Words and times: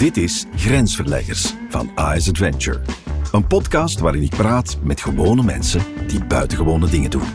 Dit 0.00 0.16
is 0.16 0.46
Grensverleggers 0.56 1.54
van 1.68 1.90
AS 1.94 2.28
Adventure. 2.28 2.80
Een 3.32 3.46
podcast 3.46 3.98
waarin 3.98 4.22
ik 4.22 4.30
praat 4.30 4.78
met 4.82 5.00
gewone 5.00 5.42
mensen 5.42 5.82
die 6.06 6.24
buitengewone 6.24 6.88
dingen 6.88 7.10
doen. 7.10 7.26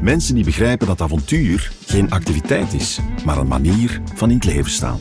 Mensen 0.00 0.34
die 0.34 0.44
begrijpen 0.44 0.86
dat 0.86 1.00
avontuur 1.00 1.72
geen 1.86 2.10
activiteit 2.10 2.72
is, 2.72 3.00
maar 3.24 3.38
een 3.38 3.46
manier 3.46 4.00
van 4.14 4.30
in 4.30 4.36
het 4.36 4.44
leven 4.44 4.70
staan. 4.70 4.98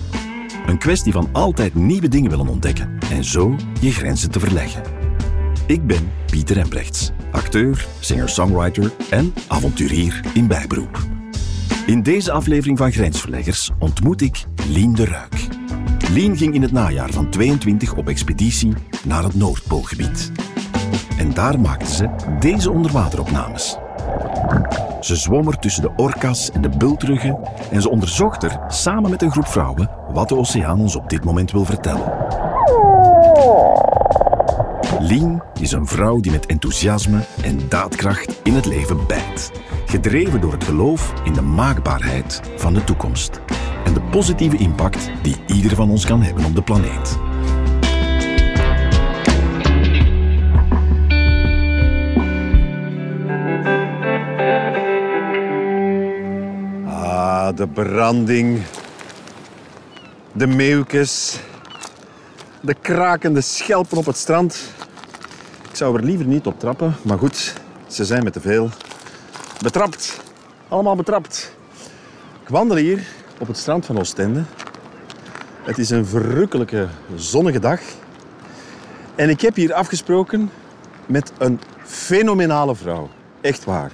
Een 0.66 0.78
kwestie 0.78 1.12
van 1.12 1.30
altijd 1.32 1.76
nieuwe 1.76 2.08
dingen 2.08 2.30
willen 2.30 2.48
ontdekken 2.48 2.98
en 3.12 3.24
zo 3.24 3.56
je 3.82 3.92
grenzen 3.92 4.32
te 4.32 4.40
verleggen. 4.40 4.84
Ik 5.68 5.88
ben 5.88 6.12
Pieter 6.26 6.58
Embrechts, 6.58 7.12
acteur, 7.32 7.88
singer-songwriter 8.00 8.92
en 9.10 9.34
avonturier 9.48 10.22
in 10.34 10.48
bijberoep. 10.48 11.00
In 11.86 12.04
deze 12.04 12.32
aflevering 12.32 12.78
van 12.78 12.92
Grensverleggers 12.92 13.72
ontmoet 13.80 14.22
ik 14.22 14.46
Lien 14.68 14.96
de 14.96 15.06
Ruik. 15.06 15.63
Lien 16.14 16.38
ging 16.38 16.54
in 16.54 16.62
het 16.62 16.72
najaar 16.72 17.12
van 17.12 17.30
22 17.30 17.96
op 17.96 18.08
expeditie 18.08 18.74
naar 19.06 19.24
het 19.24 19.36
Noordpoolgebied. 19.36 20.32
En 21.18 21.34
daar 21.34 21.60
maakte 21.60 21.94
ze 21.94 22.10
deze 22.40 22.72
onderwateropnames. 22.72 23.78
Ze 25.00 25.16
zwom 25.16 25.48
er 25.48 25.60
tussen 25.60 25.82
de 25.82 25.92
orka's 25.96 26.52
en 26.52 26.62
de 26.62 26.70
bultruggen 26.70 27.40
en 27.72 27.82
ze 27.82 27.90
onderzocht 27.90 28.44
er 28.44 28.60
samen 28.68 29.10
met 29.10 29.22
een 29.22 29.32
groep 29.32 29.48
vrouwen 29.48 29.90
wat 30.12 30.30
de 30.30 30.36
oceaan 30.36 30.80
ons 30.80 30.96
op 30.96 31.10
dit 31.10 31.24
moment 31.24 31.52
wil 31.52 31.66
vertellen. 31.66 32.14
Lien 35.00 35.42
is 35.60 35.72
een 35.72 35.88
vrouw 35.88 36.20
die 36.20 36.32
met 36.32 36.46
enthousiasme 36.46 37.20
en 37.42 37.60
daadkracht 37.70 38.40
in 38.44 38.54
het 38.54 38.66
leven 38.66 39.08
bijt. 39.08 39.52
Gedreven 39.86 40.42
door 40.42 40.52
het 40.52 40.64
geloof 40.64 41.14
in 41.24 41.34
de 41.34 41.42
maakbaarheid 41.42 42.42
van 42.56 42.74
de 42.74 42.84
toekomst 42.84 43.42
en 43.86 43.94
de 43.94 44.02
positieve 44.02 44.58
impact 44.58 45.10
die 45.22 45.36
ieder 45.48 45.76
van 45.76 45.90
ons 45.90 46.06
kan 46.06 46.22
hebben 46.22 46.46
op 46.46 46.56
de 46.56 46.62
planeet. 46.62 47.18
Ah, 56.86 57.56
de 57.56 57.68
branding. 57.68 58.62
De 60.32 60.48
meeuwkes. 60.48 61.40
De 62.62 62.74
krakende 62.74 63.42
schelpen 63.42 63.98
op 63.98 64.06
het 64.06 64.18
strand. 64.18 64.74
Ik 65.70 65.76
zou 65.76 65.98
er 65.98 66.04
liever 66.04 66.26
niet 66.26 66.46
op 66.46 66.60
trappen, 66.60 66.96
maar 67.02 67.18
goed, 67.18 67.54
ze 67.88 68.06
zijn 68.06 68.24
met 68.24 68.34
te 68.34 68.42
veel. 68.42 68.70
Betrapt. 69.62 70.22
Allemaal 70.68 70.96
betrapt. 70.96 71.56
Ik 72.42 72.50
wandel 72.50 72.78
hier 72.78 73.08
op 73.44 73.50
het 73.50 73.58
strand 73.58 73.86
van 73.86 74.00
Oostende. 74.00 74.44
Het 75.64 75.78
is 75.78 75.90
een 75.90 76.06
verrukkelijke 76.06 76.88
zonnige 77.16 77.60
dag. 77.60 77.80
En 79.16 79.30
ik 79.30 79.42
heb 79.42 79.56
hier 79.56 79.74
afgesproken 79.74 80.50
met 81.06 81.32
een 81.38 81.60
fenomenale 81.84 82.76
vrouw. 82.76 83.10
Echt 83.42 83.64
waar. 83.64 83.92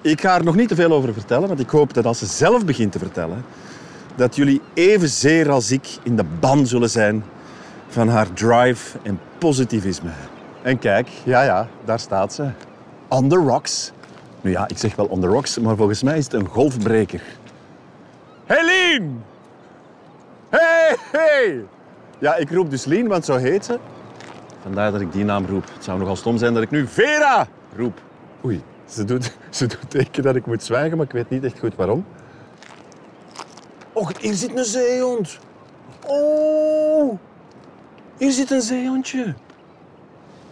Ik 0.00 0.20
ga 0.20 0.36
er 0.36 0.44
nog 0.44 0.56
niet 0.56 0.68
te 0.68 0.74
veel 0.74 0.92
over 0.92 1.12
vertellen, 1.12 1.48
want 1.48 1.60
ik 1.60 1.70
hoop 1.70 1.94
dat 1.94 2.06
als 2.06 2.18
ze 2.18 2.26
zelf 2.26 2.64
begint 2.64 2.92
te 2.92 2.98
vertellen, 2.98 3.44
dat 4.16 4.36
jullie 4.36 4.60
evenzeer 4.74 5.50
als 5.50 5.70
ik 5.70 5.88
in 6.02 6.16
de 6.16 6.24
ban 6.40 6.66
zullen 6.66 6.90
zijn 6.90 7.24
van 7.88 8.08
haar 8.08 8.32
drive 8.32 8.98
en 9.02 9.20
positivisme. 9.38 10.10
En 10.62 10.78
kijk, 10.78 11.08
ja, 11.24 11.42
ja, 11.42 11.68
daar 11.84 12.00
staat 12.00 12.32
ze. 12.32 12.50
On 13.08 13.28
the 13.28 13.36
rocks. 13.36 13.92
Nu 14.40 14.50
ja, 14.50 14.68
ik 14.68 14.78
zeg 14.78 14.96
wel 14.96 15.06
on 15.06 15.20
the 15.20 15.26
rocks, 15.26 15.58
maar 15.58 15.76
volgens 15.76 16.02
mij 16.02 16.18
is 16.18 16.24
het 16.24 16.32
een 16.32 16.46
golfbreker. 16.46 17.22
Hey 18.50 18.64
Lien! 18.64 19.24
Hey, 20.48 20.96
hey! 21.12 21.64
Ja, 22.18 22.36
ik 22.36 22.50
roep 22.50 22.70
dus 22.70 22.84
Lien, 22.84 23.08
want 23.08 23.24
zo 23.24 23.36
heet 23.36 23.64
ze. 23.64 23.78
Vandaar 24.62 24.92
dat 24.92 25.00
ik 25.00 25.12
die 25.12 25.24
naam 25.24 25.46
roep. 25.46 25.64
Het 25.74 25.84
zou 25.84 25.98
nogal 25.98 26.16
stom 26.16 26.38
zijn 26.38 26.54
dat 26.54 26.62
ik 26.62 26.70
nu 26.70 26.86
Vera 26.86 27.46
roep. 27.76 28.00
Oei, 28.44 28.62
ze 28.84 29.04
doet, 29.04 29.36
ze 29.50 29.66
doet 29.66 29.90
teken 29.90 30.22
dat 30.22 30.34
ik 30.34 30.46
moet 30.46 30.62
zwijgen, 30.62 30.96
maar 30.96 31.06
ik 31.06 31.12
weet 31.12 31.30
niet 31.30 31.44
echt 31.44 31.58
goed 31.58 31.74
waarom. 31.74 32.04
Och, 33.92 34.20
hier 34.20 34.34
zit 34.34 34.56
een 34.56 34.64
zeehond. 34.64 35.38
Oh, 36.06 37.18
hier 38.16 38.32
zit 38.32 38.50
een 38.50 38.62
zeehondje. 38.62 39.34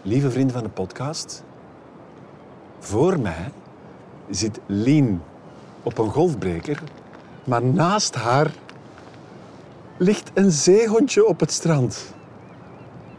Lieve 0.03 0.31
vrienden 0.31 0.55
van 0.55 0.62
de 0.62 0.71
podcast, 0.71 1.45
voor 2.78 3.21
mij 3.21 3.51
zit 4.31 4.61
Lien 4.67 5.22
op 5.83 5.99
een 5.99 6.11
golfbreker, 6.11 6.83
maar 7.48 7.62
naast 7.62 8.14
haar 8.14 8.50
ligt 9.97 10.31
een 10.34 10.50
zeehondje 10.50 11.26
op 11.26 11.41
het 11.41 11.53
strand. 11.53 12.14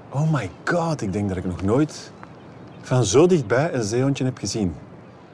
Oh 0.09 0.33
my 0.33 0.49
god, 0.65 1.01
ik 1.01 1.13
denk 1.13 1.27
dat 1.27 1.37
ik 1.37 1.45
nog 1.45 1.61
nooit 1.61 2.11
van 2.81 3.03
zo 3.03 3.27
dichtbij 3.27 3.73
een 3.73 3.83
zeehondje 3.83 4.23
heb 4.23 4.37
gezien. 4.37 4.75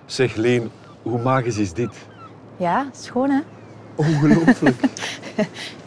Zeg 0.06 0.35
Lien, 0.35 0.72
hoe 1.01 1.22
magisch 1.22 1.57
is 1.57 1.73
dit? 1.73 1.95
Ja, 2.57 2.85
schoon 2.91 3.29
hè? 3.29 3.39
Ongelooflijk. 3.95 4.79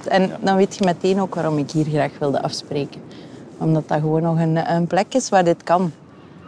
En 0.09 0.31
dan 0.41 0.57
weet 0.57 0.77
je 0.77 0.85
meteen 0.85 1.21
ook 1.21 1.35
waarom 1.35 1.59
ik 1.59 1.71
hier 1.71 1.85
graag 1.85 2.11
wilde 2.19 2.43
afspreken. 2.43 3.01
Omdat 3.59 3.89
dat 3.89 4.01
gewoon 4.01 4.23
nog 4.23 4.39
een, 4.39 4.73
een 4.73 4.87
plek 4.87 5.15
is 5.15 5.29
waar 5.29 5.45
dit 5.45 5.63
kan. 5.63 5.93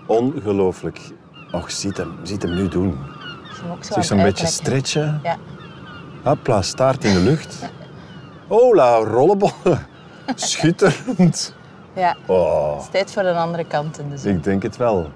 Ongelooflijk. 0.06 1.00
Och, 1.53 1.71
ziet 1.71 1.97
hem, 1.97 2.12
ziet 2.22 2.42
hem 2.42 2.54
nu 2.54 2.69
doen. 2.69 2.88
Ik 2.88 3.54
zie 3.54 3.62
hem 3.62 3.72
ook 3.72 3.84
zo 3.84 3.94
Zich 3.94 4.04
zo'n 4.04 4.22
beetje 4.22 4.47
stretchen. 4.47 5.21
Ja. 5.22 5.37
Hopla, 6.23 6.63
staart 6.63 7.05
in 7.05 7.15
de 7.15 7.21
lucht. 7.21 7.65
Hola, 8.49 8.97
rollenbollen. 8.97 9.87
Schitterend. 10.35 11.55
ja, 11.95 12.17
Oh, 12.27 12.73
het 12.75 12.83
is 12.83 12.91
tijd 12.91 13.13
voor 13.13 13.23
een 13.23 13.37
andere 13.37 13.65
kant 13.67 13.99
in 13.99 14.11
de 14.11 14.17
zon. 14.19 14.33
ik 14.33 14.45
denk 14.45 14.63
het 14.63 14.77
wel. 14.77 15.11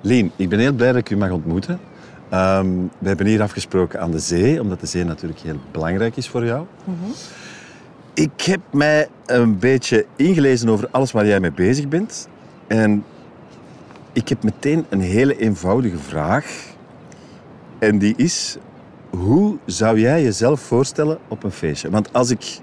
Lien, 0.00 0.32
ik 0.36 0.48
ben 0.48 0.58
heel 0.58 0.72
blij 0.72 0.88
dat 0.88 0.96
ik 0.96 1.10
u 1.10 1.16
mag 1.16 1.30
ontmoeten. 1.30 1.80
Ehm, 2.28 2.66
we 2.98 3.08
hebben 3.08 3.26
hier 3.26 3.42
afgesproken 3.42 4.00
aan 4.00 4.10
de 4.10 4.18
zee, 4.18 4.60
omdat 4.60 4.80
de 4.80 4.86
zee 4.86 5.04
natuurlijk 5.04 5.40
heel 5.40 5.56
belangrijk 5.72 6.16
is 6.16 6.28
voor 6.28 6.44
jou. 6.44 6.66
Ik 8.14 8.40
heb 8.42 8.60
mij 8.70 9.08
een 9.26 9.58
beetje 9.58 10.06
ingelezen 10.16 10.68
over 10.68 10.88
alles 10.90 11.12
waar 11.12 11.26
jij 11.26 11.40
mee 11.40 11.52
bezig 11.52 11.88
bent. 11.88 12.28
En 12.66 13.04
ik 14.12 14.28
heb 14.28 14.42
meteen 14.42 14.86
een 14.88 15.00
hele 15.00 15.36
eenvoudige 15.38 15.98
vraag. 15.98 16.46
En 17.78 17.98
die 17.98 18.14
is, 18.16 18.56
hoe 19.10 19.56
zou 19.66 20.00
jij 20.00 20.22
jezelf 20.22 20.60
voorstellen 20.60 21.18
op 21.28 21.42
een 21.42 21.50
feestje? 21.50 21.90
Want 21.90 22.12
als 22.12 22.30
ik 22.30 22.60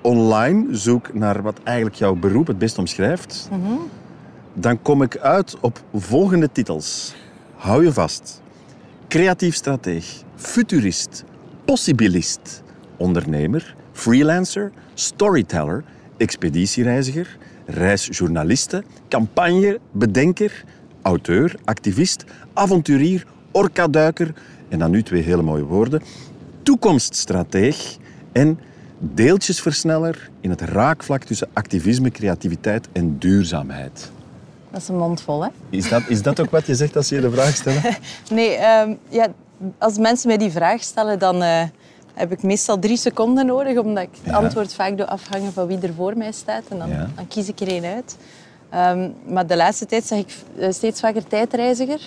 online 0.00 0.76
zoek 0.76 1.14
naar 1.14 1.42
wat 1.42 1.60
eigenlijk 1.64 1.96
jouw 1.96 2.14
beroep 2.14 2.46
het 2.46 2.58
best 2.58 2.78
omschrijft, 2.78 3.48
dan 4.54 4.82
kom 4.82 5.02
ik 5.02 5.18
uit 5.18 5.56
op 5.60 5.80
volgende 5.94 6.52
titels. 6.52 7.14
Hou 7.56 7.84
je 7.84 7.92
vast. 7.92 8.42
Creatief 9.08 9.54
strateeg, 9.54 10.22
futurist, 10.34 11.24
possibilist, 11.64 12.62
ondernemer, 12.96 13.76
freelancer, 13.92 14.72
storyteller, 14.94 15.84
expeditiereiziger, 16.16 17.38
reisjournaliste, 17.66 18.84
campagne, 19.08 19.80
bedenker, 19.90 20.64
auteur, 21.02 21.54
activist, 21.64 22.24
avonturier, 22.52 23.26
orkaduiker 23.50 24.34
en 24.72 24.78
dan 24.78 24.90
nu 24.90 25.02
twee 25.02 25.22
hele 25.22 25.42
mooie 25.42 25.64
woorden, 25.64 26.02
toekomststrateeg 26.62 27.96
en 28.32 28.58
deeltjesversneller 28.98 30.30
in 30.40 30.50
het 30.50 30.60
raakvlak 30.60 31.24
tussen 31.24 31.48
activisme, 31.52 32.10
creativiteit 32.10 32.88
en 32.92 33.18
duurzaamheid. 33.18 34.10
Dat 34.70 34.80
is 34.80 34.88
een 34.88 34.96
mond 34.98 35.20
vol, 35.20 35.42
hè? 35.44 35.48
Is 35.70 35.88
dat, 35.88 36.02
is 36.08 36.22
dat 36.22 36.40
ook 36.40 36.50
wat 36.50 36.66
je 36.66 36.74
zegt 36.74 36.96
als 36.96 37.08
je 37.08 37.20
de 37.20 37.30
vraag 37.30 37.54
stellen? 37.54 37.82
Nee, 38.30 38.54
ehm, 38.54 38.94
ja, 39.08 39.26
als 39.78 39.98
mensen 39.98 40.28
mij 40.28 40.36
die 40.38 40.50
vraag 40.50 40.82
stellen, 40.82 41.18
dan 41.18 41.42
eh, 41.42 41.62
heb 42.14 42.32
ik 42.32 42.42
meestal 42.42 42.78
drie 42.78 42.96
seconden 42.96 43.46
nodig, 43.46 43.78
omdat 43.78 44.02
ik 44.02 44.08
het 44.22 44.32
Ja. 44.32 44.38
antwoord 44.38 44.74
vaak 44.74 44.96
doe 44.96 45.06
afhangen 45.06 45.52
van 45.52 45.66
wie 45.66 45.78
er 45.78 45.94
voor 45.94 46.16
mij 46.16 46.32
staat. 46.32 46.62
En 46.68 46.78
dan, 46.78 46.88
Ja. 46.88 47.08
dan 47.16 47.28
kies 47.28 47.48
ik 47.48 47.60
er 47.60 47.68
één 47.68 47.84
uit. 47.84 48.16
Ehm, 48.70 49.10
maar 49.26 49.46
de 49.46 49.56
laatste 49.56 49.86
tijd 49.86 50.04
zeg 50.06 50.18
ik 50.18 50.34
eh, 50.58 50.70
steeds 50.70 51.00
vaker 51.00 51.24
tijdreiziger. 51.26 52.00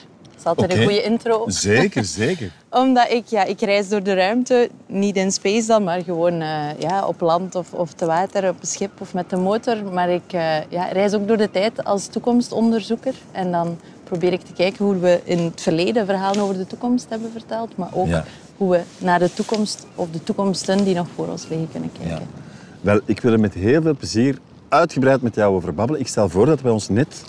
Dat 0.45 0.55
is 0.57 0.61
altijd 0.63 0.79
een 0.79 0.85
goede 0.85 1.03
intro. 1.03 1.43
Zeker, 1.47 2.05
zeker. 2.23 2.51
Omdat 2.69 3.11
ik, 3.11 3.25
ja, 3.27 3.43
ik 3.43 3.61
reis 3.61 3.89
door 3.89 4.03
de 4.03 4.13
ruimte, 4.13 4.69
niet 4.87 5.15
in 5.15 5.31
space 5.31 5.67
dan, 5.67 5.83
maar 5.83 6.01
gewoon 6.03 6.41
eh, 6.41 6.79
ja, 6.79 7.05
op 7.07 7.21
land 7.21 7.55
of, 7.55 7.73
of 7.73 7.93
te 7.93 8.05
water, 8.05 8.49
op 8.49 8.55
een 8.61 8.67
schip 8.67 9.01
of 9.01 9.13
met 9.13 9.29
de 9.29 9.35
motor. 9.35 9.83
Maar 9.93 10.09
ik 10.09 10.33
eh, 10.33 10.41
ja, 10.69 10.85
reis 10.85 11.13
ook 11.13 11.27
door 11.27 11.37
de 11.37 11.51
tijd 11.51 11.83
als 11.83 12.07
toekomstonderzoeker. 12.07 13.13
En 13.31 13.51
dan 13.51 13.77
probeer 14.03 14.33
ik 14.33 14.41
te 14.41 14.53
kijken 14.53 14.85
hoe 14.85 14.99
we 14.99 15.19
in 15.23 15.37
het 15.39 15.61
verleden 15.61 16.05
verhalen 16.05 16.41
over 16.43 16.57
de 16.57 16.67
toekomst 16.67 17.05
hebben 17.09 17.31
verteld. 17.31 17.77
Maar 17.77 17.89
ook 17.93 18.07
Ja. 18.07 18.23
hoe 18.57 18.69
we 18.71 18.81
naar 18.97 19.19
de 19.19 19.33
toekomst 19.33 19.85
of 19.95 20.07
de 20.11 20.23
toekomsten 20.23 20.83
die 20.83 20.95
nog 20.95 21.07
voor 21.15 21.27
ons 21.27 21.47
liggen 21.49 21.67
kunnen 21.71 21.89
Ja. 21.99 22.07
kijken. 22.07 22.27
Wel, 22.81 22.99
ik 23.05 23.19
wil 23.19 23.31
er 23.31 23.39
met 23.39 23.53
heel 23.53 23.81
veel 23.81 23.95
plezier 23.95 24.37
uitgebreid 24.69 25.21
met 25.21 25.35
jou 25.35 25.55
over 25.55 25.73
babbelen. 25.73 26.01
Ik 26.01 26.07
stel 26.07 26.29
voor 26.29 26.45
dat 26.45 26.61
wij 26.61 26.71
ons 26.71 26.89
net, 26.89 27.23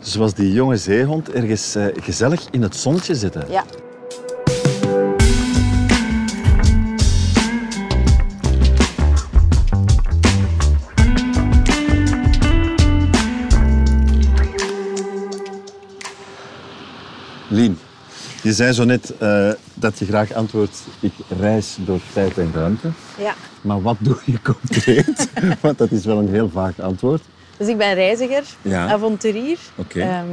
zoals 0.00 0.34
die 0.34 0.52
jonge 0.52 0.76
zeehond, 0.76 1.30
ergens 1.30 1.74
eh, 1.74 1.86
gezellig 2.00 2.46
in 2.50 2.62
het 2.62 2.76
zonnetje 2.76 3.14
zitten. 3.14 3.44
Ja. 3.50 3.64
Lien, 17.48 17.78
je 18.42 18.52
zei 18.52 18.72
zo 18.72 18.84
net 18.84 19.16
eh, 19.18 19.50
dat 19.74 19.98
je 19.98 20.04
graag 20.04 20.32
antwoordt, 20.32 20.78
ik 21.00 21.12
reis 21.40 21.76
door 21.84 22.00
tijd 22.12 22.38
en 22.38 22.50
ruimte. 22.54 22.90
Ja. 23.18 23.34
Maar 23.60 23.82
wat 23.82 23.96
doe 24.00 24.18
je 24.24 24.40
concreet? 24.42 25.28
Want 25.60 25.78
dat 25.78 25.90
is 25.90 26.04
wel 26.04 26.18
een 26.18 26.28
heel 26.28 26.50
vaag 26.50 26.80
antwoord. 26.80 27.22
Dus 27.58 27.68
ik 27.68 27.76
ben 27.76 27.94
reiziger, 27.94 28.44
Ja. 28.62 28.86
avonturier. 28.92 29.58
Ehm, 29.94 30.24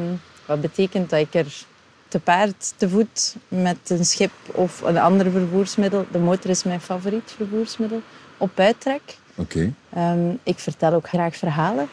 wat 0.45 0.61
betekent 0.61 1.09
dat 1.09 1.19
ik 1.19 1.33
er 1.33 1.53
te 2.07 2.19
paard, 2.19 2.73
te 2.77 2.89
voet, 2.89 3.35
met 3.47 3.77
een 3.87 4.05
schip 4.05 4.31
of 4.45 4.81
een 4.81 4.97
ander 4.97 5.31
vervoersmiddel, 5.31 6.05
de 6.11 6.19
motor 6.19 6.49
is 6.49 6.63
mijn 6.63 6.81
favoriet 6.81 7.33
vervoersmiddel, 7.35 8.01
op 8.37 8.59
uittrek. 8.59 9.01
Oké. 9.35 9.73
Ehm, 9.93 10.29
ik 10.43 10.59
vertel 10.59 10.93
ook 10.93 11.07
graag 11.07 11.35
verhalen. 11.35 11.87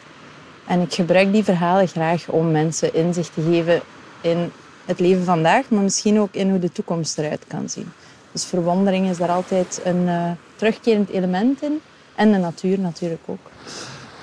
En 0.67 0.81
ik 0.81 0.93
gebruik 0.93 1.31
die 1.31 1.43
verhalen 1.43 1.87
graag 1.87 2.27
om 2.27 2.51
mensen 2.51 2.93
inzicht 2.93 3.33
te 3.33 3.41
geven 3.41 3.81
in 4.21 4.51
het 4.85 4.99
leven 4.99 5.23
vandaag, 5.23 5.69
maar 5.69 5.83
misschien 5.83 6.19
ook 6.19 6.33
in 6.33 6.49
hoe 6.49 6.59
de 6.59 6.71
toekomst 6.71 7.17
eruit 7.17 7.43
kan 7.47 7.69
zien. 7.69 7.91
Dus 8.31 8.45
verwondering 8.45 9.09
is 9.09 9.17
daar 9.17 9.29
altijd 9.29 9.81
een 9.83 10.07
eh, 10.07 10.31
terugkerend 10.55 11.09
element 11.09 11.61
in. 11.61 11.81
En 12.15 12.31
de 12.31 12.37
natuur 12.37 12.79
natuurlijk 12.79 13.21
ook. 13.25 13.51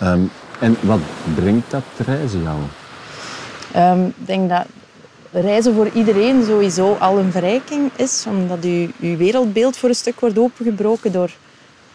Ehm, 0.01 0.21
en 0.61 0.77
wat 0.81 1.01
brengt 1.35 1.71
dat 1.71 1.83
reizen 2.07 2.43
jou? 2.43 2.59
Ehm, 3.73 4.05
ik 4.05 4.27
denk 4.27 4.49
dat 4.49 4.67
reizen 5.33 5.75
voor 5.75 5.89
iedereen 5.95 6.45
sowieso 6.45 6.97
al 6.99 7.19
een 7.19 7.33
verrijking 7.33 7.91
is, 7.97 8.25
omdat 8.29 8.59
je, 8.63 8.89
je 8.97 9.17
wereldbeeld 9.17 9.77
voor 9.77 9.89
een 9.89 9.95
stuk 9.95 10.21
wordt 10.21 10.39
opengebroken 10.39 11.13
door, 11.13 11.31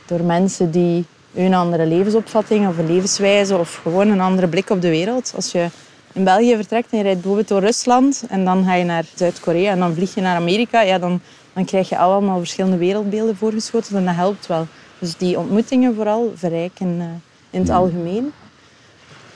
door 0.05 0.21
mensen 0.21 0.71
die 0.71 1.05
een 1.33 1.53
andere 1.53 1.85
levensopvatting 1.85 2.67
of 2.67 2.77
een 2.77 2.93
levenswijze 2.93 3.57
of 3.57 3.79
gewoon 3.81 4.07
een 4.07 4.21
andere 4.21 4.47
blik 4.47 4.69
op 4.69 4.81
de 4.81 4.89
wereld. 4.89 5.33
Als 5.35 5.51
je 5.51 5.67
in 6.13 6.23
België 6.23 6.55
vertrekt 6.55 6.91
en 6.91 6.97
je 6.97 7.03
rijdt 7.03 7.19
bijvoorbeeld 7.19 7.47
door 7.47 7.61
Rusland 7.61 8.23
en 8.29 8.45
dan 8.45 8.63
ga 8.63 8.73
je 8.73 8.83
naar 8.83 9.05
Zuid-Korea 9.15 9.71
en 9.71 9.79
dan 9.79 9.93
vlieg 9.93 10.15
je 10.15 10.21
naar 10.21 10.35
Amerika, 10.35 10.81
ja, 10.81 10.99
dan, 10.99 11.21
dan 11.53 11.65
krijg 11.65 11.89
je 11.89 11.97
allemaal 11.97 12.37
verschillende 12.37 12.77
wereldbeelden 12.77 13.35
voorgeschoten 13.35 13.97
en 13.97 14.05
dat 14.05 14.15
helpt 14.15 14.47
wel. 14.47 14.67
Dus 14.99 15.17
die 15.17 15.39
ontmoetingen 15.39 15.95
vooral 15.95 16.31
verrijken 16.35 16.97
eh, 16.99 17.05
in 17.49 17.59
het 17.59 17.69
algemeen. 17.69 18.33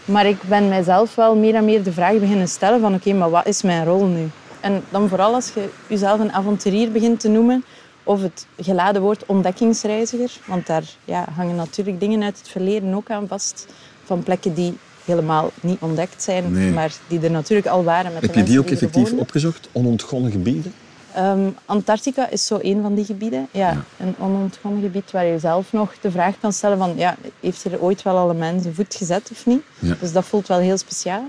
Maar 0.09 0.25
ik 0.27 0.37
ben 0.47 0.67
mijzelf 0.69 1.15
wel 1.15 1.35
meer 1.35 1.55
en 1.55 1.65
meer 1.65 1.83
de 1.83 1.91
vraag 1.91 2.19
beginnen 2.19 2.47
stellen 2.47 2.79
van 2.79 2.93
oké, 2.93 3.13
maar 3.13 3.29
wat 3.29 3.47
is 3.47 3.61
mijn 3.61 3.85
rol 3.85 4.05
nu? 4.05 4.29
En 4.59 4.83
dan 4.89 5.09
vooral 5.09 5.33
als 5.33 5.51
je 5.53 5.69
jezelf 5.87 6.19
een 6.19 6.31
avonturier 6.31 6.91
begint 6.91 7.19
te 7.19 7.29
noemen 7.29 7.63
of 8.03 8.21
het 8.21 8.45
geladen 8.59 9.01
woord 9.01 9.25
ontdekkingsreiziger. 9.25 10.31
Want 10.45 10.67
daar 10.67 10.83
ja, 11.05 11.25
hangen 11.35 11.55
natuurlijk 11.55 11.99
dingen 11.99 12.23
uit 12.23 12.37
het 12.37 12.47
verleden 12.49 12.93
ook 12.93 13.09
aan 13.09 13.27
vast. 13.27 13.65
Van 14.03 14.23
plekken 14.23 14.53
die 14.53 14.77
helemaal 15.05 15.51
niet 15.61 15.77
ontdekt 15.79 16.23
zijn, 16.23 16.51
Nee. 16.53 16.71
maar 16.71 16.91
die 17.07 17.19
er 17.19 17.31
natuurlijk 17.31 17.67
al 17.67 17.83
waren 17.83 18.13
met 18.13 18.21
Heb 18.21 18.35
je 18.35 18.43
die 18.43 18.59
ook 18.59 18.69
effectief 18.69 19.03
woonden. 19.03 19.19
opgezocht? 19.19 19.69
Onontgonnen 19.71 20.31
gebieden? 20.31 20.73
Ehm, 21.19 21.49
Antarctica 21.65 22.29
is 22.29 22.45
zo 22.45 22.59
een 22.61 22.81
van 22.81 22.93
die 22.95 23.05
gebieden. 23.05 23.47
Ja, 23.51 23.77
Een 23.97 24.15
onontgonnen 24.19 24.81
gebied 24.81 25.11
waar 25.11 25.25
je 25.25 25.39
zelf 25.39 25.71
nog 25.73 25.93
de 26.01 26.11
vraag 26.11 26.39
kan 26.39 26.53
stellen 26.53 26.77
van... 26.77 26.93
Ja, 26.95 27.15
heeft 27.39 27.63
er 27.63 27.81
ooit 27.81 28.03
wel 28.03 28.17
al 28.17 28.29
een 28.29 28.37
mens 28.37 28.65
een 28.65 28.73
voet 28.73 28.95
gezet 28.95 29.29
of 29.31 29.45
niet? 29.45 29.61
Ja. 29.79 29.95
Dus 29.99 30.11
dat 30.11 30.25
voelt 30.25 30.47
wel 30.47 30.57
heel 30.59 30.77
speciaal. 30.77 31.23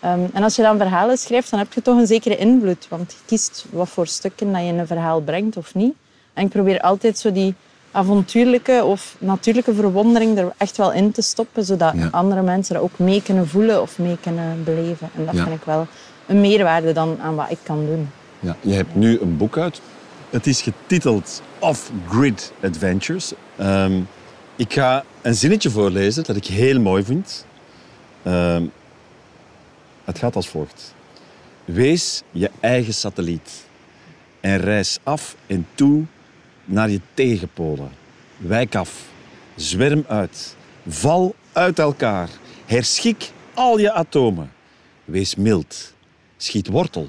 Ehm, 0.00 0.20
en 0.32 0.42
als 0.42 0.56
je 0.56 0.62
dan 0.62 0.76
verhalen 0.76 1.18
schrijft, 1.18 1.50
dan 1.50 1.58
heb 1.58 1.72
je 1.72 1.82
toch 1.82 1.98
een 1.98 2.06
zekere 2.06 2.36
invloed. 2.36 2.86
Want 2.88 3.12
je 3.12 3.18
kiest 3.26 3.64
wat 3.70 3.88
voor 3.88 4.06
stukken 4.06 4.52
dat 4.52 4.60
je 4.62 4.66
in 4.66 4.78
een 4.78 4.86
verhaal 4.86 5.20
brengt 5.20 5.56
of 5.56 5.74
niet. 5.74 5.94
En 6.34 6.44
ik 6.44 6.50
probeer 6.50 6.80
altijd 6.80 7.18
zo 7.18 7.32
die 7.32 7.54
avontuurlijke 7.92 8.84
of 8.84 9.16
natuurlijke 9.18 9.74
verwondering 9.74 10.38
er 10.38 10.52
echt 10.56 10.76
wel 10.76 10.92
in 10.92 11.12
te 11.12 11.22
stoppen. 11.22 11.64
Zodat 11.64 11.92
Ja. 11.96 12.08
andere 12.10 12.42
mensen 12.42 12.74
dat 12.74 12.82
ook 12.82 12.98
mee 12.98 13.22
kunnen 13.22 13.48
voelen 13.48 13.82
of 13.82 13.98
mee 13.98 14.16
kunnen 14.20 14.64
beleven. 14.64 15.08
En 15.16 15.24
dat 15.26 15.34
vind 15.34 15.48
ik 15.60 15.64
wel 15.64 15.86
een 16.26 16.40
meerwaarde 16.40 16.92
dan 16.92 17.18
aan 17.22 17.34
wat 17.34 17.50
ik 17.50 17.58
kan 17.62 17.86
doen. 17.86 18.10
Ja. 18.40 18.56
Je 18.60 18.72
hebt 18.72 18.94
nu 18.94 19.18
een 19.20 19.36
boek 19.36 19.58
uit. 19.58 19.80
Het 20.30 20.46
is 20.46 20.62
getiteld 20.62 21.42
Off-Grid 21.58 22.52
Adventures. 22.62 23.32
Ehm, 23.56 24.00
ik 24.56 24.72
ga 24.72 25.04
een 25.22 25.34
zinnetje 25.34 25.70
voorlezen 25.70 26.24
dat 26.24 26.36
ik 26.36 26.46
heel 26.46 26.80
mooi 26.80 27.04
vind. 27.04 27.46
Ehm, 28.22 28.64
het 30.04 30.18
gaat 30.18 30.36
als 30.36 30.48
volgt. 30.48 30.94
Wees 31.64 32.22
je 32.30 32.50
eigen 32.60 32.94
satelliet 32.94 33.66
en 34.40 34.56
reis 34.58 34.98
af 35.02 35.36
en 35.46 35.66
toe 35.74 36.04
naar 36.64 36.90
je 36.90 37.00
tegenpolen. 37.14 37.90
Wijk 38.36 38.74
af, 38.74 39.04
zwerm 39.54 40.04
uit, 40.08 40.56
val 40.86 41.34
uit 41.52 41.78
elkaar, 41.78 42.28
herschik 42.66 43.30
al 43.54 43.78
je 43.78 43.92
atomen. 43.92 44.52
Wees 45.04 45.34
mild, 45.34 45.94
schiet 46.36 46.66
wortel 46.66 47.08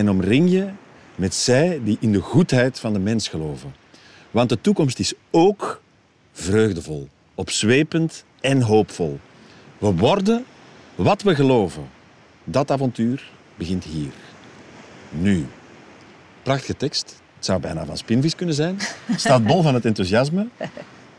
en 0.00 0.10
omring 0.10 0.50
je 0.50 0.68
met 1.14 1.34
zij 1.34 1.80
die 1.84 1.96
in 2.00 2.12
de 2.12 2.20
goedheid 2.20 2.78
van 2.78 2.92
de 2.92 2.98
mens 2.98 3.28
geloven. 3.28 3.74
Want 4.30 4.48
de 4.48 4.60
toekomst 4.60 4.98
is 4.98 5.12
ook 5.30 5.80
vreugdevol, 6.32 7.08
opzwepend 7.34 8.24
en 8.40 8.62
hoopvol. 8.62 9.18
We 9.78 9.94
worden 9.94 10.44
wat 10.94 11.22
we 11.22 11.34
geloven. 11.34 11.88
Dat 12.44 12.70
avontuur 12.70 13.30
begint 13.56 13.84
hier. 13.84 14.12
Nu. 15.10 15.46
Prachtige 16.42 16.76
tekst. 16.76 17.20
Het 17.36 17.44
zou 17.44 17.60
bijna 17.60 17.84
van 17.84 17.96
Spinvis 17.96 18.34
kunnen 18.34 18.54
zijn. 18.54 18.78
Staat 19.16 19.46
bol 19.46 19.62
van 19.62 19.74
het 19.74 19.84
enthousiasme 19.84 20.48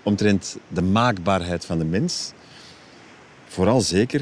omtrent 0.04 0.57
de 0.68 0.81
maakbaarheid 0.81 1.66
van 1.66 1.78
de 1.78 1.86
mens. 1.86 2.31
Vooral 3.48 3.81
zeker, 3.81 4.22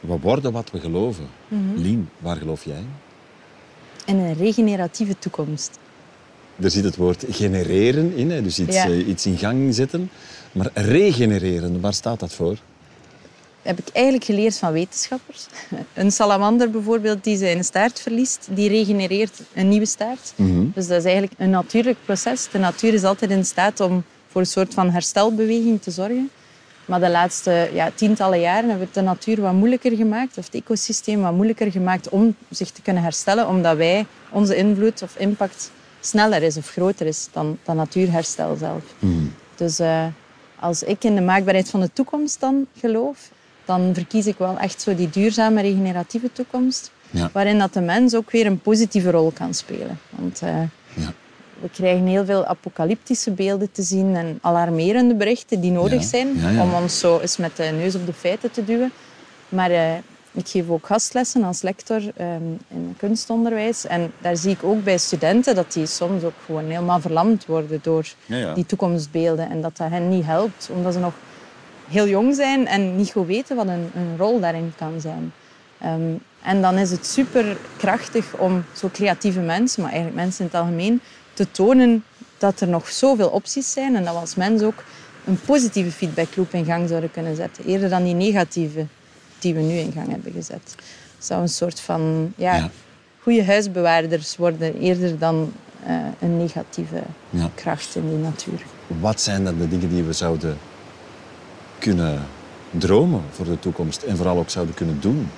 we 0.00 0.18
worden 0.18 0.52
wat 0.52 0.70
we 0.70 0.80
geloven. 0.80 1.28
Lien, 1.74 2.08
waar 2.18 2.36
geloof 2.36 2.64
jij? 2.64 2.84
En 4.06 4.16
een 4.16 4.34
regeneratieve 4.34 5.18
toekomst. 5.18 5.78
Er 6.60 6.70
zit 6.70 6.84
het 6.84 6.96
woord 6.96 7.24
genereren 7.30 8.14
in, 8.16 8.30
hè, 8.30 8.42
dus 8.42 8.58
iets, 8.58 8.76
Ja. 8.76 8.84
eh, 8.86 9.06
iets 9.08 9.26
in 9.26 9.38
gang 9.38 9.74
zetten. 9.74 10.10
Maar 10.52 10.70
regenereren, 10.74 11.80
waar 11.80 11.94
staat 11.94 12.20
dat 12.20 12.32
voor? 12.32 12.56
heb 13.62 13.78
ik 13.78 13.88
eigenlijk 13.92 14.24
geleerd 14.24 14.58
van 14.58 14.72
wetenschappers. 14.72 15.46
Een 15.94 16.10
salamander 16.12 16.70
bijvoorbeeld 16.70 17.24
die 17.24 17.36
zijn 17.36 17.64
staart 17.64 18.00
verliest, 18.00 18.48
die 18.50 18.68
regenereert 18.68 19.40
een 19.54 19.68
nieuwe 19.68 19.86
staart. 19.86 20.32
Dus 20.74 20.86
dat 20.86 20.98
is 20.98 21.04
eigenlijk 21.04 21.32
een 21.38 21.50
natuurlijk 21.50 21.98
proces. 22.04 22.48
De 22.52 22.58
natuur 22.58 22.94
is 22.94 23.04
altijd 23.04 23.30
in 23.30 23.44
staat 23.44 23.80
om 23.80 24.04
voor 24.28 24.40
een 24.40 24.46
soort 24.46 24.74
van 24.74 24.90
herstelbeweging 24.90 25.82
te 25.82 25.90
zorgen. 25.90 26.30
Maar 26.90 27.00
de 27.00 27.10
laatste 27.10 27.70
ja, 27.72 27.90
tientallen 27.94 28.40
jaren 28.40 28.68
hebben 28.68 28.78
we 28.78 28.84
het 28.84 28.94
de 28.94 29.00
natuur 29.00 29.40
wat 29.40 29.52
moeilijker 29.52 29.96
gemaakt, 29.96 30.38
of 30.38 30.44
het 30.44 30.54
ecosysteem 30.54 31.20
wat 31.20 31.32
moeilijker 31.32 31.70
gemaakt 31.70 32.08
om 32.08 32.34
zich 32.48 32.70
te 32.70 32.82
kunnen 32.82 33.02
herstellen, 33.02 33.48
omdat 33.48 33.76
wij, 33.76 34.06
onze 34.30 34.56
invloed 34.56 35.02
of 35.02 35.16
impact 35.16 35.70
sneller 36.00 36.42
is 36.42 36.56
of 36.56 36.68
groter 36.70 37.06
is 37.06 37.28
dan 37.32 37.58
dat 37.64 37.76
natuurherstel 37.76 38.56
zelf. 38.56 38.82
Dus 39.54 39.78
eh, 39.78 40.04
als 40.60 40.82
ik 40.82 41.04
in 41.04 41.14
de 41.14 41.20
maakbaarheid 41.20 41.70
van 41.70 41.80
de 41.80 41.90
toekomst 41.92 42.40
dan 42.40 42.66
geloof, 42.78 43.30
dan 43.64 43.90
verkies 43.94 44.26
ik 44.26 44.38
wel 44.38 44.58
echt 44.58 44.80
zo 44.82 44.94
die 44.94 45.10
duurzame 45.10 45.60
regeneratieve 45.62 46.32
toekomst, 46.32 46.90
Ja. 47.10 47.30
waarin 47.32 47.58
dat 47.58 47.72
de 47.74 47.80
mens 47.80 48.14
ook 48.14 48.30
weer 48.30 48.46
een 48.46 48.60
positieve 48.60 49.10
rol 49.10 49.30
kan 49.30 49.54
spelen. 49.54 49.98
Want 50.10 50.40
eh, 50.42 50.60
Ja. 50.94 51.12
We 51.60 51.68
krijgen 51.68 52.06
heel 52.06 52.24
veel 52.24 52.44
apocalyptische 52.44 53.30
beelden 53.30 53.72
te 53.72 53.82
zien 53.82 54.16
en 54.16 54.38
alarmerende 54.42 55.14
berichten 55.14 55.60
die 55.60 55.70
nodig 55.70 56.00
Ja, 56.00 56.06
zijn 56.06 56.40
ja, 56.40 56.50
ja. 56.50 56.62
om 56.62 56.74
ons 56.74 56.98
zo 56.98 57.18
eens 57.18 57.36
met 57.36 57.56
de 57.56 57.62
neus 57.62 57.94
op 57.94 58.06
de 58.06 58.12
feiten 58.12 58.50
te 58.50 58.64
duwen. 58.64 58.92
Maar 59.48 59.70
eh, 59.70 59.94
ik 60.32 60.48
geef 60.48 60.68
ook 60.68 60.86
gastlessen 60.86 61.44
als 61.44 61.62
lector 61.62 62.02
ehm, 62.16 62.42
in 62.68 62.94
kunstonderwijs. 62.96 63.86
En 63.86 64.12
daar 64.20 64.36
zie 64.36 64.50
ik 64.50 64.64
ook 64.64 64.84
bij 64.84 64.98
studenten 64.98 65.54
dat 65.54 65.72
die 65.72 65.86
soms 65.86 66.22
ook 66.22 66.32
gewoon 66.46 66.64
helemaal 66.64 67.00
verlamd 67.00 67.46
worden 67.46 67.78
door 67.82 68.06
die 68.54 68.66
toekomstbeelden. 68.66 69.50
En 69.50 69.60
dat 69.60 69.76
dat 69.76 69.88
hen 69.88 70.08
niet 70.08 70.24
helpt, 70.24 70.70
omdat 70.72 70.92
ze 70.92 70.98
nog 70.98 71.14
heel 71.88 72.08
jong 72.08 72.34
zijn 72.34 72.66
en 72.66 72.96
niet 72.96 73.10
goed 73.10 73.26
weten 73.26 73.56
wat 73.56 73.66
een, 73.66 73.90
een 73.94 74.16
rol 74.16 74.40
daarin 74.40 74.72
kan 74.76 75.00
zijn. 75.00 75.32
Ehm, 75.78 76.12
en 76.42 76.62
dan 76.62 76.78
is 76.78 76.90
het 76.90 77.06
super 77.06 77.56
krachtig 77.76 78.34
om 78.36 78.64
zo 78.76 78.88
creatieve 78.92 79.40
mensen, 79.40 79.82
maar 79.82 79.92
eigenlijk 79.92 80.22
mensen 80.22 80.44
in 80.44 80.50
het 80.52 80.60
algemeen, 80.60 81.00
te 81.34 81.50
tonen 81.50 82.04
dat 82.38 82.60
er 82.60 82.68
nog 82.68 82.88
zoveel 82.90 83.28
opties 83.28 83.72
zijn 83.72 83.96
en 83.96 84.04
dat 84.04 84.14
we 84.14 84.20
als 84.20 84.34
mens 84.34 84.62
ook 84.62 84.84
een 85.26 85.40
positieve 85.40 85.90
feedbackloop 85.90 86.54
in 86.54 86.64
gang 86.64 86.88
zouden 86.88 87.10
kunnen 87.10 87.36
zetten. 87.36 87.64
Eerder 87.64 87.88
dan 87.88 88.04
die 88.04 88.14
negatieve 88.14 88.86
die 89.38 89.54
we 89.54 89.60
nu 89.60 89.74
in 89.74 89.92
gang 89.92 90.08
hebben 90.10 90.32
gezet. 90.32 90.74
Het 91.16 91.26
zou 91.26 91.40
een 91.42 91.48
soort 91.48 91.80
van 91.80 92.32
ja, 92.36 92.54
Ja. 92.56 92.70
goede 93.22 93.44
huisbewaarders 93.44 94.36
worden, 94.36 94.78
eerder 94.78 95.18
dan 95.18 95.52
eh, 95.86 95.96
een 96.20 96.36
negatieve 96.36 97.02
Ja. 97.30 97.50
kracht 97.54 97.94
in 97.94 98.08
die 98.08 98.18
natuur. 98.18 98.62
Wat 99.00 99.20
zijn 99.20 99.44
dan 99.44 99.58
de 99.58 99.68
dingen 99.68 99.88
die 99.88 100.02
we 100.02 100.12
zouden 100.12 100.58
kunnen 101.78 102.26
dromen 102.70 103.22
voor 103.30 103.44
de 103.44 103.58
toekomst 103.58 104.02
en 104.02 104.16
vooral 104.16 104.38
ook 104.38 104.50
zouden 104.50 104.74
kunnen 104.74 105.00
doen? 105.00 105.30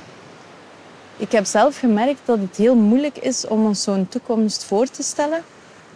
Ik 1.16 1.32
heb 1.32 1.44
zelf 1.46 1.78
gemerkt 1.78 2.20
dat 2.24 2.38
het 2.38 2.56
heel 2.56 2.74
moeilijk 2.74 3.18
is 3.18 3.46
om 3.46 3.66
ons 3.66 3.82
zo'n 3.82 4.08
toekomst 4.08 4.64
voor 4.64 4.86
te 4.86 5.02
stellen. 5.02 5.42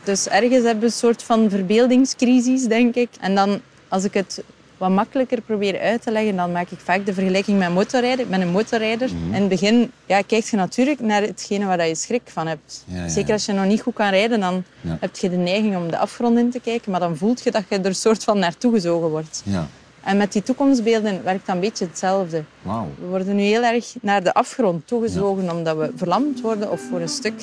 Dus 0.06 0.28
ergens 0.28 0.64
hebben 0.64 0.78
we 0.78 0.86
een 0.86 0.92
soort 0.92 1.22
van 1.22 1.50
verbeeldingscrisis, 1.50 2.62
denk 2.62 2.94
ik. 2.94 3.08
En 3.20 3.34
dan, 3.34 3.60
als 3.88 4.04
ik 4.04 4.14
het 4.14 4.42
wat 4.76 4.90
makkelijker 4.90 5.40
proberen 5.40 5.80
uit 5.80 6.02
te 6.02 6.10
leggen, 6.10 6.36
dan 6.36 6.52
maak 6.52 6.70
ik 6.70 6.78
vaak 6.78 7.06
de 7.06 7.14
vergelijking 7.14 7.58
met 7.58 7.74
motorrijden. 7.74 8.24
Ik 8.24 8.30
ben 8.30 8.40
een 8.40 8.50
motorrijder. 8.50 9.08
Mhm. 9.08 9.34
In 9.34 9.40
het 9.40 9.48
begin 9.48 9.90
ja, 10.06 10.22
kijk 10.22 10.44
je 10.44 10.56
natuurlijk 10.56 11.00
naar 11.00 11.22
hetgene 11.22 11.64
waar 11.66 11.86
je 11.88 11.94
schrik 11.94 12.22
van 12.24 12.46
hebt. 12.46 12.84
Ja, 12.86 12.96
ja, 12.96 13.08
Zeker 13.08 13.32
als 13.32 13.46
je 13.46 13.52
nog 13.52 13.66
niet 13.66 13.80
goed 13.80 13.94
kan 13.94 14.08
rijden, 14.10 14.40
dan 14.40 14.64
heb 15.00 15.16
je 15.16 15.30
de 15.30 15.36
neiging 15.36 15.76
om 15.76 15.90
de 15.90 15.98
afgrond 15.98 16.38
in 16.38 16.50
te 16.50 16.60
kijken. 16.60 16.90
Maar 16.90 17.00
dan 17.00 17.16
voelt 17.16 17.42
je 17.42 17.50
dat 17.50 17.62
je 17.68 17.78
er 17.78 17.86
een 17.86 17.94
soort 17.94 18.24
van 18.24 18.38
naartoe 18.38 18.72
gezogen 18.72 19.08
wordt. 19.08 19.42
Ja, 19.44 19.68
En 20.02 20.16
met 20.16 20.32
die 20.32 20.42
toekomstbeelden 20.42 21.24
werkt 21.24 21.46
dat 21.46 21.54
een 21.54 21.60
beetje 21.60 21.86
hetzelfde. 21.86 22.44
We 23.00 23.06
worden 23.08 23.36
nu 23.36 23.42
heel 23.42 23.62
erg 23.62 23.94
naar 24.00 24.22
de 24.22 24.34
afgrond 24.34 24.86
toegezogen 24.86 25.50
omdat 25.50 25.76
we 25.76 25.90
verlamd 25.96 26.40
worden 26.40 26.70
of 26.70 26.80
voor 26.80 27.00
een 27.00 27.08
stuk 27.08 27.34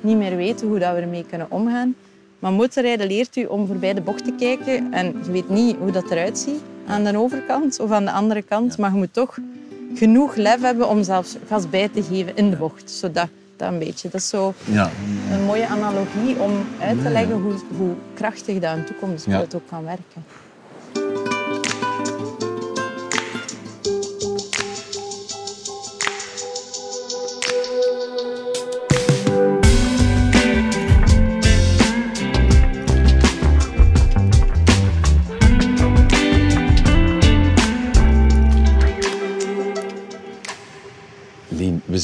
niet 0.00 0.16
meer 0.16 0.36
weten 0.36 0.66
hoe 0.68 0.78
dat 0.78 0.94
we 0.94 1.00
ermee 1.00 1.24
kunnen 1.28 1.50
omgaan. 1.50 1.94
Maar 2.38 2.52
motorrijden 2.52 3.06
leert 3.06 3.36
u 3.36 3.44
om 3.44 3.66
voorbij 3.66 3.94
de 3.94 4.00
bocht 4.00 4.24
te 4.24 4.32
kijken 4.38 4.92
en 4.92 5.14
je 5.24 5.30
weet 5.30 5.48
niet 5.48 5.76
hoe 5.76 5.90
dat 5.90 6.10
eruit 6.10 6.38
ziet 6.38 6.60
aan 6.86 7.04
de 7.04 7.18
overkant 7.18 7.80
of 7.80 7.90
aan 7.90 8.04
de 8.04 8.10
andere 8.10 8.42
kant. 8.42 8.78
Maar 8.78 8.90
je 8.90 8.96
moet 8.96 9.12
toch 9.12 9.38
genoeg 9.94 10.34
lef 10.34 10.60
hebben 10.60 10.88
om 10.88 11.02
zelfs 11.02 11.36
gas 11.46 11.70
bij 11.70 11.88
te 11.88 12.02
geven 12.02 12.36
in 12.36 12.50
de 12.50 12.56
bocht. 12.56 12.90
Zodat 12.90 13.28
dat 13.56 13.72
een 13.72 13.78
beetje. 13.78 14.08
Dat 14.08 14.20
is 14.20 14.28
zo 14.28 14.54
Ja, 14.64 14.90
een 15.32 15.44
mooie 15.44 15.66
analogie 15.66 16.38
om 16.38 16.52
uit 16.80 17.02
te 17.02 17.10
leggen 17.10 17.40
hoe, 17.40 17.54
hoe 17.76 17.94
krachtig 18.14 18.58
dat 18.58 18.76
een 18.76 18.84
toekomstbeeld 18.84 19.54
ook 19.54 19.66
kan 19.68 19.84
werken. 19.84 20.24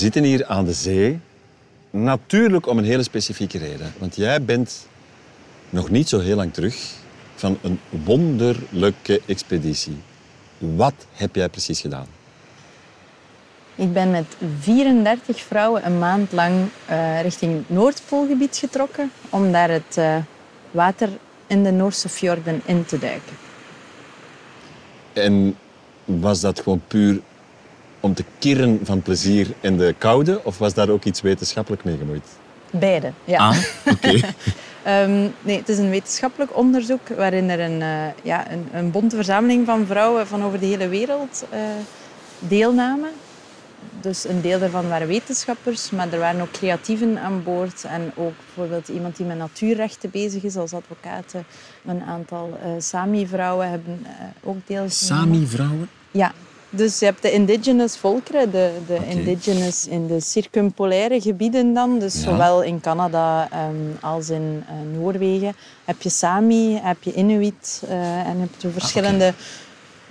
Zitten 0.03 0.23
hier 0.23 0.47
aan 0.47 0.65
de 0.65 0.73
zee. 0.73 1.21
Natuurlijk 1.91 2.67
om 2.67 2.79
een 2.79 2.85
hele 2.85 3.03
specifieke 3.03 3.59
reden. 3.59 3.93
Want 3.99 4.17
jij 4.17 4.43
bent 4.43 4.87
nog 5.71 5.91
niet 5.91 6.09
zo 6.09 6.19
heel 6.21 6.37
lang 6.37 6.53
terug 6.53 6.91
van 7.35 7.59
een 7.63 7.81
wonderlijke 8.05 9.21
expeditie. 9.27 9.97
Wat 10.59 10.95
heb 11.13 11.35
jij 11.35 11.49
precies 11.49 11.81
gedaan? 11.81 12.07
Ik 13.75 13.93
ben 13.93 14.11
met 14.11 14.37
34 14.61 15.41
vrouwen 15.41 15.87
een 15.87 15.99
maand 15.99 16.33
lang 16.33 16.55
eh, 16.87 17.23
richting 17.23 17.57
het 17.57 17.71
Noordpoolgebied 17.71 18.57
getrokken 18.57 19.11
om 19.31 19.53
daar 19.53 19.71
het 19.71 19.97
eh, 19.97 20.17
water 20.71 21.09
in 21.47 21.63
de 21.63 21.71
Noorse 21.71 22.09
fjorden 22.09 22.61
in 22.65 22.85
te 22.85 22.99
duiken. 22.99 23.37
En 25.13 25.57
was 26.05 26.41
dat 26.41 26.61
gewoon 26.61 26.83
puur 26.89 27.21
om 28.03 28.15
te 28.15 28.25
kirren 28.39 28.81
van 28.83 29.03
plezier 29.03 29.47
in 29.61 29.77
de 29.77 29.95
koude? 29.99 30.41
Of 30.45 30.59
was 30.59 30.75
daar 30.75 30.89
ook 30.89 31.05
iets 31.05 31.21
wetenschappelijk 31.21 31.85
mee 31.85 31.97
gemoeid? 31.97 32.27
Beide, 32.71 33.13
ja. 33.25 33.39
Ah, 33.39 33.57
oké. 33.91 34.21
Ehm, 34.83 35.29
nee, 35.41 35.57
het 35.57 35.69
is 35.69 35.79
een 35.79 35.91
wetenschappelijk 35.91 36.57
onderzoek 36.57 37.09
waarin 37.09 37.51
er 37.51 37.61
een, 37.61 37.83
eh, 37.83 38.23
ja, 38.23 38.51
een, 38.51 38.69
een 38.73 38.91
bonte 38.91 39.17
verzameling 39.17 39.67
van 39.67 39.87
vrouwen 39.87 40.27
van 40.27 40.45
over 40.45 40.61
de 40.61 40.67
hele 40.67 40.89
wereld 40.89 41.45
eh, 41.51 41.61
deelnamen. 42.39 43.11
Dus 44.01 44.29
een 44.29 44.41
deel 44.41 44.59
daarvan 44.59 44.89
waren 44.89 45.07
wetenschappers, 45.07 45.91
maar 45.91 46.13
er 46.13 46.19
waren 46.19 46.41
ook 46.41 46.51
creatieven 46.51 47.19
aan 47.19 47.43
boord. 47.43 47.85
En 47.85 48.13
ook 48.15 48.33
bijvoorbeeld 48.45 48.89
iemand 48.89 49.17
die 49.17 49.27
met 49.27 49.39
natuurrechten 49.39 50.11
bezig 50.11 50.43
is 50.43 50.57
als 50.57 50.73
advocaat. 50.73 51.35
Een 51.87 52.03
aantal 52.03 52.59
eh, 52.63 52.71
Sami-vrouwen 52.79 53.71
hebben 53.71 54.07
ook 54.43 54.67
deelgenomen. 54.67 54.91
Sami-vrouwen? 54.91 55.89
Ja, 56.11 56.33
dus 56.75 56.99
je 56.99 57.05
hebt 57.05 57.23
de 57.23 57.33
indigenous 57.33 57.97
volkeren, 57.97 58.51
de, 58.51 58.71
de 58.87 58.99
indigenous 59.09 59.87
in 59.87 60.07
de 60.07 60.21
circumpolaire 60.21 61.21
gebieden 61.21 61.75
dan. 61.75 61.99
Dus 61.99 62.15
Ja. 62.15 62.21
zowel 62.21 62.63
in 62.63 62.81
Canada 62.81 63.49
ehm, 63.51 63.75
als 64.01 64.31
in 64.31 64.65
eh, 64.67 64.75
Noorwegen 64.99 65.55
heb 65.85 66.03
je 66.03 66.09
Sami, 66.11 66.79
heb 66.83 67.03
je 67.03 67.13
Inuit 67.13 67.83
eh, 67.89 68.29
en 68.29 68.41
heb 68.41 68.49
je 68.59 68.69
verschillende 68.69 69.33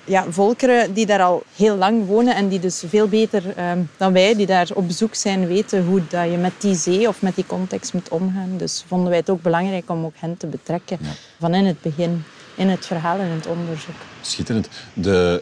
ja, 0.03 0.25
volkeren 0.29 0.93
die 0.93 1.05
daar 1.05 1.21
al 1.21 1.43
heel 1.55 1.75
lang 1.75 2.05
wonen 2.07 2.35
en 2.35 2.47
die 2.47 2.59
dus 2.59 2.83
veel 2.87 3.07
beter 3.07 3.53
ehm, 3.57 3.79
dan 3.97 4.13
wij, 4.13 4.35
die 4.35 4.45
daar 4.45 4.67
op 4.73 4.87
bezoek 4.87 5.15
zijn, 5.15 5.47
weten 5.47 5.85
hoe 5.85 6.01
dat 6.09 6.31
je 6.31 6.37
met 6.37 6.53
die 6.57 6.75
zee 6.75 7.07
of 7.07 7.21
met 7.21 7.35
die 7.35 7.45
context 7.47 7.93
moet 7.93 8.09
omgaan. 8.09 8.49
Dus 8.57 8.83
vonden 8.87 9.09
wij 9.09 9.17
het 9.17 9.29
ook 9.29 9.41
belangrijk 9.41 9.89
om 9.89 10.05
ook 10.05 10.13
hen 10.15 10.37
te 10.37 10.47
betrekken 10.47 10.97
Ja. 11.01 11.07
van 11.39 11.53
in 11.53 11.65
het 11.65 11.81
begin, 11.81 12.23
in 12.55 12.69
het 12.69 12.85
verhaal 12.85 13.19
en 13.19 13.29
het 13.29 13.47
onderzoek. 13.47 13.95
Schitterend. 14.21 14.69
De 14.93 15.41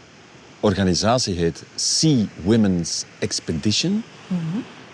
organisatie 0.60 1.36
heet 1.36 1.64
Sea 1.76 2.26
Women's 2.44 3.06
Expedition. 3.20 4.04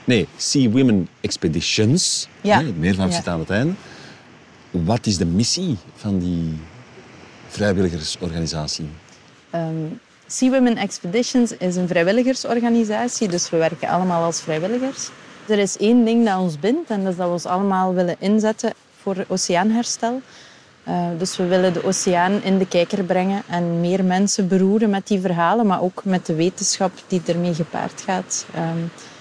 Nee, 0.03 0.27
Sea 0.37 0.69
Women 0.69 1.07
Expeditions. 1.21 2.27
Ja. 2.41 2.57
Nee, 2.57 2.65
het 2.65 2.77
meervoud 2.77 3.09
Ja. 3.09 3.15
zit 3.15 3.27
aan 3.27 3.39
het 3.39 3.49
einde. 3.49 3.73
Wat 4.71 5.05
is 5.05 5.17
de 5.17 5.25
missie 5.25 5.77
van 5.95 6.19
die 6.19 6.53
vrijwilligersorganisatie? 7.47 8.89
Ehm 9.49 9.73
sea 10.27 10.49
Women 10.49 10.77
Expeditions 10.77 11.51
is 11.57 11.75
een 11.75 11.87
vrijwilligersorganisatie, 11.87 13.27
dus 13.27 13.49
we 13.49 13.57
werken 13.57 13.89
allemaal 13.89 14.23
als 14.23 14.41
vrijwilligers. 14.41 15.09
Er 15.47 15.59
is 15.59 15.77
één 15.77 16.05
ding 16.05 16.25
dat 16.25 16.37
ons 16.39 16.59
bindt 16.59 16.89
en 16.89 17.03
dat 17.03 17.11
is 17.11 17.17
dat 17.17 17.27
we 17.27 17.33
ons 17.33 17.45
allemaal 17.45 17.93
willen 17.93 18.15
inzetten 18.19 18.73
voor 19.01 19.25
oceaanherstel. 19.27 20.21
Eh, 20.85 21.07
dus 21.17 21.37
we 21.37 21.45
willen 21.45 21.73
de 21.73 21.83
oceaan 21.83 22.43
in 22.43 22.57
de 22.57 22.67
kijker 22.67 23.03
brengen 23.03 23.43
en 23.49 23.79
meer 23.79 24.03
mensen 24.03 24.47
beroeren 24.47 24.89
met 24.89 25.07
die 25.07 25.19
verhalen, 25.21 25.65
maar 25.67 25.81
ook 25.81 26.01
met 26.03 26.25
de 26.25 26.35
wetenschap 26.35 26.91
die 27.07 27.21
ermee 27.25 27.53
gepaard 27.53 28.01
gaat. 28.01 28.45
Ehm, 28.53 28.79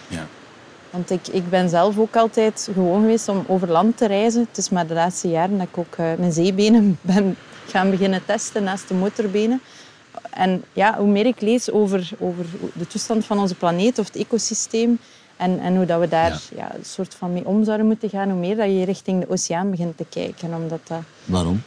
Ja. 0.09 0.27
want 0.91 1.11
ik, 1.11 1.29
ik 1.29 1.49
ben 1.51 1.69
zelf 1.69 1.99
ook 1.99 2.17
altijd 2.17 2.69
gewoon 2.75 3.01
geweest 3.01 3.29
om 3.29 3.45
over 3.47 3.71
land 3.71 3.97
te 3.97 4.07
reizen. 4.07 4.47
Het 4.49 4.59
is 4.59 4.71
maar 4.71 4.87
de 4.87 4.95
laatste 4.95 5.29
jaren 5.29 5.59
dat 5.59 5.67
ik 5.71 5.79
ook 5.79 5.95
eh, 5.97 6.07
mijn 6.19 6.33
zeebenen 6.33 6.99
ben 7.15 7.37
gaan 7.69 7.91
beginnen 7.91 8.25
testen 8.25 8.63
naast 8.65 8.89
de 8.89 8.95
motorbenen. 8.95 9.61
En 10.31 10.65
ja, 10.73 10.97
hoe 10.99 11.07
meer 11.11 11.27
ik 11.27 11.41
lees 11.41 11.71
over, 11.71 12.11
over 12.19 12.45
de 12.73 12.87
toestand 12.87 13.25
van 13.25 13.39
onze 13.39 13.55
planeet 13.55 13.99
of 13.99 14.07
het 14.07 14.17
ecosysteem 14.17 14.99
en, 15.37 15.61
en 15.61 15.77
hoe 15.77 15.87
dat 15.87 16.01
we 16.01 16.09
daar 16.09 16.41
ja. 16.57 16.75
een 16.75 16.85
soort 16.85 17.15
van 17.15 17.33
mee 17.33 17.47
om 17.47 17.65
zouden 17.65 17.87
moeten 17.87 18.09
gaan, 18.09 18.31
hoe 18.31 18.39
meer 18.39 18.57
dat 18.57 18.67
je 18.67 18.85
richting 18.85 19.21
de 19.21 19.31
oceaan 19.31 19.71
begint 19.71 19.97
te 19.97 20.07
kijken. 20.11 20.55
Omdat 20.55 20.81
dat, 20.87 21.03
Waarom? 21.25 21.63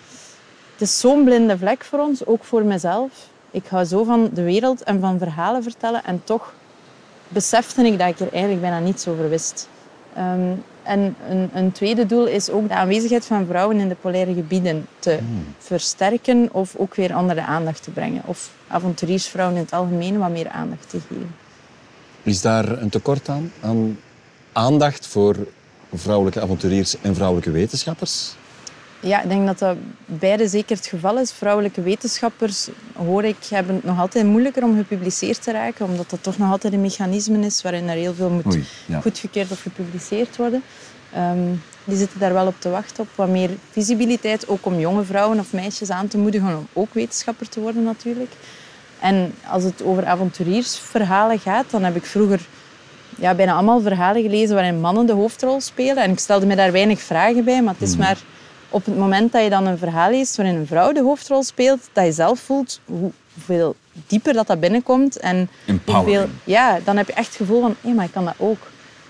het 0.72 0.82
is 0.82 1.00
zo'n 1.00 1.24
blinde 1.24 1.58
vlek 1.58 1.84
voor 1.84 2.00
ons, 2.00 2.26
ook 2.26 2.44
voor 2.44 2.64
mezelf. 2.64 3.30
Ik 3.52 3.68
hou 3.68 3.86
zo 3.86 4.04
van 4.04 4.30
de 4.34 4.44
wereld 4.44 4.84
en 4.84 5.00
van 5.00 5.18
verhalen 5.18 5.64
vertellen 5.64 6.04
en 6.04 6.22
toch 6.24 6.54
besefte 7.28 7.86
ik 7.86 8.00
dat 8.00 8.08
ik 8.08 8.20
er 8.20 8.32
eigenlijk 8.32 8.62
bijna 8.62 8.80
niets 8.80 9.08
over 9.08 9.30
wist. 9.30 9.70
Ehm, 10.14 10.52
en 10.84 11.16
een, 11.30 11.50
een 11.54 11.72
tweede 11.72 12.06
doel 12.06 12.26
is 12.26 12.50
ook 12.50 12.68
de 12.68 12.76
aanwezigheid 12.76 13.26
van 13.26 13.46
vrouwen 13.46 13.80
in 13.80 13.90
de 13.90 13.96
polaire 13.96 14.34
gebieden 14.34 14.88
te 15.00 15.20
versterken 15.58 16.50
of 16.52 16.76
ook 16.76 16.96
weer 16.96 17.18
onder 17.18 17.36
de 17.36 17.44
aandacht 17.44 17.84
te 17.84 17.92
brengen. 17.92 18.22
Of 18.26 18.52
avonturiersvrouwen 18.68 19.56
in 19.58 19.62
het 19.64 19.74
algemeen 19.74 20.18
wat 20.18 20.30
meer 20.30 20.50
aandacht 20.50 20.90
te 20.90 21.00
geven. 21.00 21.36
Is 22.28 22.42
daar 22.42 22.82
een 22.82 22.90
tekort 22.90 23.30
aan? 23.30 23.52
Aan 23.62 24.00
aandacht 24.52 25.08
voor 25.08 25.36
vrouwelijke 25.94 26.42
avonturiers 26.42 26.96
en 27.02 27.16
vrouwelijke 27.16 27.52
wetenschappers? 27.52 28.36
Ja, 29.00 29.22
ik 29.24 29.30
denk 29.30 29.46
dat 29.46 29.60
dat 29.60 29.78
beide 30.06 30.48
zeker 30.48 30.76
het 30.76 30.86
geval 30.86 31.20
is. 31.20 31.32
Vrouwelijke 31.32 31.82
wetenschappers, 31.82 32.68
hoor 32.94 33.24
ik, 33.24 33.38
hebben 33.50 33.76
het 33.76 33.84
nog 33.84 34.00
altijd 34.00 34.26
moeilijker 34.26 34.64
om 34.64 34.76
gepubliceerd 34.76 35.44
te 35.44 35.52
raken, 35.52 35.86
omdat 35.86 36.10
dat 36.10 36.24
toch 36.24 36.38
nog 36.38 36.52
altijd 36.52 36.74
een 36.74 36.82
mechanisme 36.82 37.46
is 37.46 37.62
waarin 37.62 37.88
er 37.88 37.96
heel 37.96 38.14
veel 38.14 38.30
moet 38.30 38.46
Oei, 38.46 38.66
ja. 38.86 39.02
goedgekeurd 39.02 39.52
of 39.52 39.62
gepubliceerd 39.62 40.36
worden. 40.36 40.64
Ehm, 41.14 41.54
die 41.84 41.98
zitten 41.98 42.20
daar 42.20 42.34
wel 42.34 42.48
op 42.48 42.56
te 42.60 42.70
wachten 42.70 43.04
op 43.04 43.10
wat 43.16 43.30
meer 43.30 43.50
visibiliteit, 43.72 44.48
ook 44.48 44.66
om 44.66 44.80
jonge 44.80 45.04
vrouwen 45.04 45.40
of 45.40 45.54
meisjes 45.54 45.90
aan 45.90 46.08
te 46.08 46.18
moedigen 46.18 46.58
om 46.58 46.68
ook 46.74 46.94
wetenschapper 46.94 47.50
te 47.50 47.60
worden 47.60 47.84
natuurlijk. 47.84 48.32
En 49.00 49.34
als 49.50 49.64
het 49.64 49.84
over 49.84 50.06
avonturiersverhalen 50.06 51.40
gaat, 51.40 51.66
dan 51.72 51.84
heb 51.84 51.96
ik 51.96 52.06
vroeger 52.06 52.42
ja, 53.18 53.34
bijna 53.34 53.54
allemaal 53.54 53.82
verhalen 53.82 54.22
gelezen 54.22 54.56
waarin 54.56 54.80
mannen 54.80 55.06
de 55.06 55.14
hoofdrol 55.14 55.62
spelen. 55.62 56.04
En 56.04 56.12
ik 56.12 56.20
stelde 56.20 56.46
me 56.46 56.56
daar 56.56 56.72
weinig 56.72 57.02
vragen 57.02 57.44
bij, 57.44 57.62
maar 57.62 57.74
het 57.74 57.88
is 57.90 57.96
maar 57.98 58.18
op 58.70 58.86
het 58.86 58.98
moment 58.98 59.32
dat 59.32 59.44
je 59.44 59.50
dan 59.50 59.66
een 59.68 59.78
verhaal 59.78 60.10
leest 60.12 60.36
waarin 60.36 60.56
een 60.56 60.68
vrouw 60.68 60.92
de 60.92 61.02
hoofdrol 61.02 61.44
speelt, 61.44 61.90
dat 61.94 62.06
je 62.06 62.12
zelf 62.12 62.40
voelt 62.40 62.80
hoe- 62.86 63.12
hoeveel 63.34 63.76
dieper 64.08 64.34
dat, 64.34 64.48
dat 64.48 64.60
binnenkomt. 64.60 65.18
En 65.20 65.50
hoeveel, 65.86 66.26
ja, 66.44 66.80
dan 66.84 66.98
heb 66.98 67.08
je 67.08 67.14
echt 67.14 67.28
het 67.28 67.36
gevoel 67.36 67.62
van, 67.62 67.76
hé, 67.82 67.90
maar 67.94 68.06
ik 68.06 68.12
kan 68.12 68.26
dat 68.26 68.34
ook. 68.38 68.58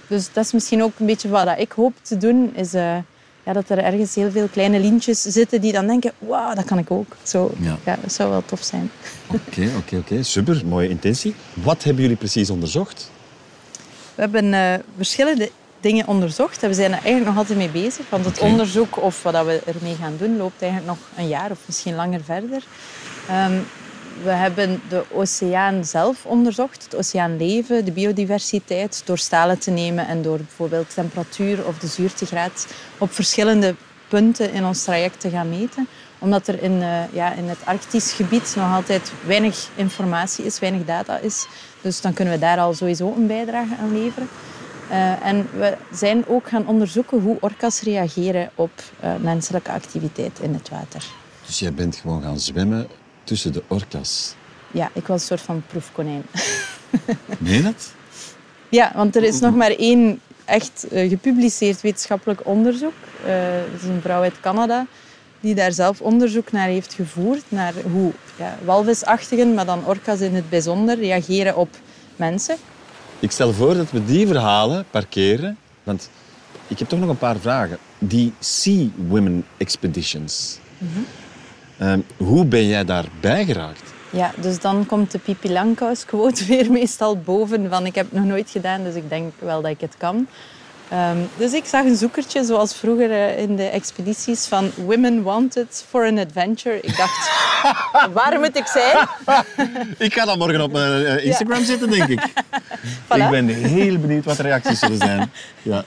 Dus 0.08 0.34
dat 0.34 0.46
is 0.46 0.52
misschien 0.52 0.84
ook 0.84 0.92
een 1.00 1.06
beetje 1.06 1.30
wat 1.30 1.54
ik 1.58 1.72
hoop 1.72 1.94
te 2.02 2.18
doen, 2.18 2.52
is 2.56 2.74
eh, 2.74 2.96
ja, 3.48 3.54
dat 3.54 3.70
er 3.70 3.78
ergens 3.78 4.16
heel 4.16 4.32
veel 4.32 4.48
kleine 4.48 4.80
lintjes 4.80 5.22
zitten 5.22 5.62
die 5.62 5.72
dan 5.72 5.88
denken, 5.88 6.12
wauw, 6.20 6.54
dat 6.54 6.66
kan 6.66 6.78
ik 6.78 6.92
ook. 6.92 7.16
Zo, 7.24 7.52
Ja. 7.60 7.78
ja. 7.86 7.98
dat 8.02 8.14
zou 8.14 8.30
wel 8.30 8.44
tof 8.46 8.64
zijn. 8.64 8.92
Oké, 9.28 9.70
oké, 9.78 9.98
oké. 9.98 10.24
Super, 10.36 10.62
mooie 10.66 10.90
intentie. 10.90 11.36
Wat 11.54 11.84
hebben 11.84 12.02
jullie 12.02 12.18
precies 12.18 12.50
onderzocht? 12.50 13.12
We 14.16 14.22
hebben 14.22 14.54
eh, 14.54 14.74
verschillende 14.96 15.52
dingen 15.80 16.08
onderzocht 16.08 16.64
en 16.64 16.70
we 16.70 16.76
zijn 16.76 16.92
er 16.92 16.98
eigenlijk 16.98 17.26
nog 17.26 17.38
altijd 17.38 17.58
mee 17.58 17.70
bezig. 17.70 18.06
Want 18.10 18.26
het 18.26 18.40
onderzoek 18.40 19.02
of 19.02 19.24
wat 19.24 19.34
dat 19.34 19.46
we 19.46 19.62
ermee 19.66 19.96
gaan 19.96 20.16
doen 20.18 20.38
loopt 20.38 20.62
eigenlijk 20.62 20.92
nog 20.92 21.10
een 21.18 21.28
jaar 21.28 21.52
of 21.52 21.60
misschien 21.66 21.96
langer 21.96 22.24
verder. 22.24 22.64
Ehm, 23.30 23.58
we 24.24 24.30
hebben 24.30 24.82
de 24.90 25.04
oceaan 25.12 25.86
zelf 25.86 26.26
onderzocht, 26.26 26.84
het 26.84 26.96
oceaanleven, 26.96 27.86
de 27.86 27.92
biodiversiteit, 27.92 29.02
door 29.06 29.18
stalen 29.18 29.60
te 29.60 29.72
nemen 29.72 30.08
en 30.08 30.22
door 30.22 30.38
bijvoorbeeld 30.38 30.94
temperatuur 30.94 31.66
of 31.66 31.78
de 31.80 31.88
zuurtegraad 31.88 32.68
op 32.98 33.12
verschillende 33.12 33.76
punten 34.08 34.52
in 34.52 34.66
ons 34.66 34.84
traject 34.84 35.20
te 35.20 35.30
gaan 35.30 35.50
meten. 35.50 35.88
Omdat 36.20 36.48
er 36.48 36.64
in, 36.64 36.72
uh, 36.72 37.14
ja, 37.14 37.34
in 37.34 37.50
het 37.50 37.58
Arktisch 37.64 38.12
gebied 38.12 38.54
nog 38.56 38.74
altijd 38.74 39.12
weinig 39.26 39.70
informatie 39.76 40.46
is, 40.46 40.60
weinig 40.60 40.86
data 40.86 41.18
is. 41.18 41.48
Dus 41.82 42.02
dan 42.02 42.14
kunnen 42.14 42.34
we 42.34 42.40
daar 42.40 42.58
al 42.58 42.74
sowieso 42.74 43.14
een 43.16 43.28
bijdrage 43.28 43.76
aan 43.82 43.94
leveren. 43.94 44.30
Uh, 44.92 45.26
en 45.26 45.48
we 45.58 45.78
zijn 45.92 46.28
ook 46.28 46.50
gaan 46.50 46.68
onderzoeken 46.68 47.22
hoe 47.22 47.38
orka's 47.40 47.82
reageren 47.82 48.50
op 48.56 48.72
uh, 49.04 49.16
menselijke 49.16 49.72
activiteit 49.72 50.40
in 50.40 50.54
het 50.54 50.70
water. 50.70 51.06
Dus 51.46 51.60
jij 51.60 51.74
bent 51.74 51.96
gewoon 51.96 52.22
gaan 52.22 52.40
zwemmen 52.40 52.88
tussen 53.28 53.54
de 53.54 53.64
orka's? 53.68 54.36
Ja, 54.72 54.90
ik 54.94 55.08
was 55.08 55.22
een 55.22 55.28
soort 55.28 55.42
van 55.42 55.64
proefkonijn. 55.68 56.24
Meen 57.40 57.54
je 57.54 57.64
dat? 57.64 57.92
Ja, 58.70 58.92
want 58.96 59.16
er 59.16 59.24
is 59.24 59.40
nog 59.40 59.56
maar 59.56 59.72
één 59.72 60.20
echt 60.46 60.86
uh, 60.92 61.10
gepubliceerd 61.10 61.82
wetenschappelijk 61.82 62.46
onderzoek. 62.46 62.94
dat 63.72 63.82
is 63.82 63.88
een 63.88 64.02
vrouw 64.02 64.22
uit 64.22 64.40
Canada 64.40 64.86
die 65.40 65.56
daar 65.56 65.72
zelf 65.72 66.02
onderzoek 66.02 66.52
naar 66.52 66.68
heeft 66.68 66.94
gevoerd. 66.94 67.44
Naar 67.48 67.74
hoe 67.92 68.12
ja, 68.38 68.58
walvisachtigen, 68.66 69.54
maar 69.54 69.66
dan 69.66 69.86
orka's 69.86 70.20
in 70.20 70.36
het 70.36 70.50
bijzonder, 70.50 70.98
reageren 71.00 71.56
op 71.56 71.70
mensen. 72.16 72.56
Ik 73.20 73.32
stel 73.32 73.54
voor 73.54 73.74
dat 73.74 73.92
we 73.92 74.06
die 74.06 74.28
verhalen 74.28 74.86
parkeren. 74.92 75.58
Want 75.84 76.10
ik 76.68 76.80
heb 76.80 76.88
toch 76.88 77.00
nog 77.00 77.10
een 77.10 77.18
paar 77.18 77.40
vragen. 77.40 77.78
Die 77.98 78.34
Sea 78.40 78.88
Women 79.08 79.46
Expeditions. 79.58 80.60
Mm 80.78 80.90
-hmm. 80.94 81.06
Hoe 82.18 82.46
ben 82.46 82.68
jij 82.68 82.86
daarbij 82.86 83.46
geraakt? 83.46 83.94
Ja, 84.10 84.32
dus 84.36 84.60
dan 84.60 84.86
komt 84.86 85.12
de 85.12 85.20
Pipi 85.20 85.52
Langkous 85.52 86.06
quote 86.06 86.46
weer 86.52 86.72
meestal 86.72 87.18
boven 87.18 87.70
van 87.70 87.86
ik 87.86 87.96
heb 87.96 88.06
het 88.06 88.20
nog 88.20 88.26
nooit 88.30 88.50
gedaan, 88.50 88.84
dus 88.84 88.96
ik 88.96 89.10
denk 89.10 89.34
wel 89.40 89.62
dat 89.62 89.72
ik 89.72 89.82
het 89.82 89.96
kan. 89.98 90.28
Um, 90.94 91.30
dus 91.38 91.54
ik 91.54 91.66
zag 91.66 91.86
een 91.86 91.96
zoekertje, 91.96 92.44
zoals 92.44 92.76
vroeger 92.76 93.10
uh, 93.10 93.40
in 93.40 93.56
de 93.56 93.64
expedities, 93.64 94.46
van 94.46 94.72
Women 94.76 95.24
Wanted 95.24 95.86
for 95.90 96.06
an 96.06 96.18
Adventure. 96.18 96.80
Ik 96.82 96.98
dacht, 96.98 97.32
waar 98.14 98.40
moet 98.40 98.58
ik 98.58 98.68
zijn? 98.68 99.08
ik 100.08 100.14
ga 100.14 100.26
dan 100.26 100.38
morgen 100.38 100.62
op 100.62 100.72
mijn 100.72 101.02
uh, 101.02 101.26
Instagram 101.26 101.60
ja. 101.60 101.66
zitten, 101.66 101.90
denk 101.90 102.08
ik. 102.08 102.22
Voilà. 102.86 103.24
Ik 103.24 103.30
ben 103.30 103.48
heel 103.48 104.00
benieuwd 104.00 104.26
wat 104.26 104.38
de 104.38 104.44
reacties 104.44 104.80
zullen 104.80 104.98
zijn. 104.98 105.32
Ja. 105.62 105.86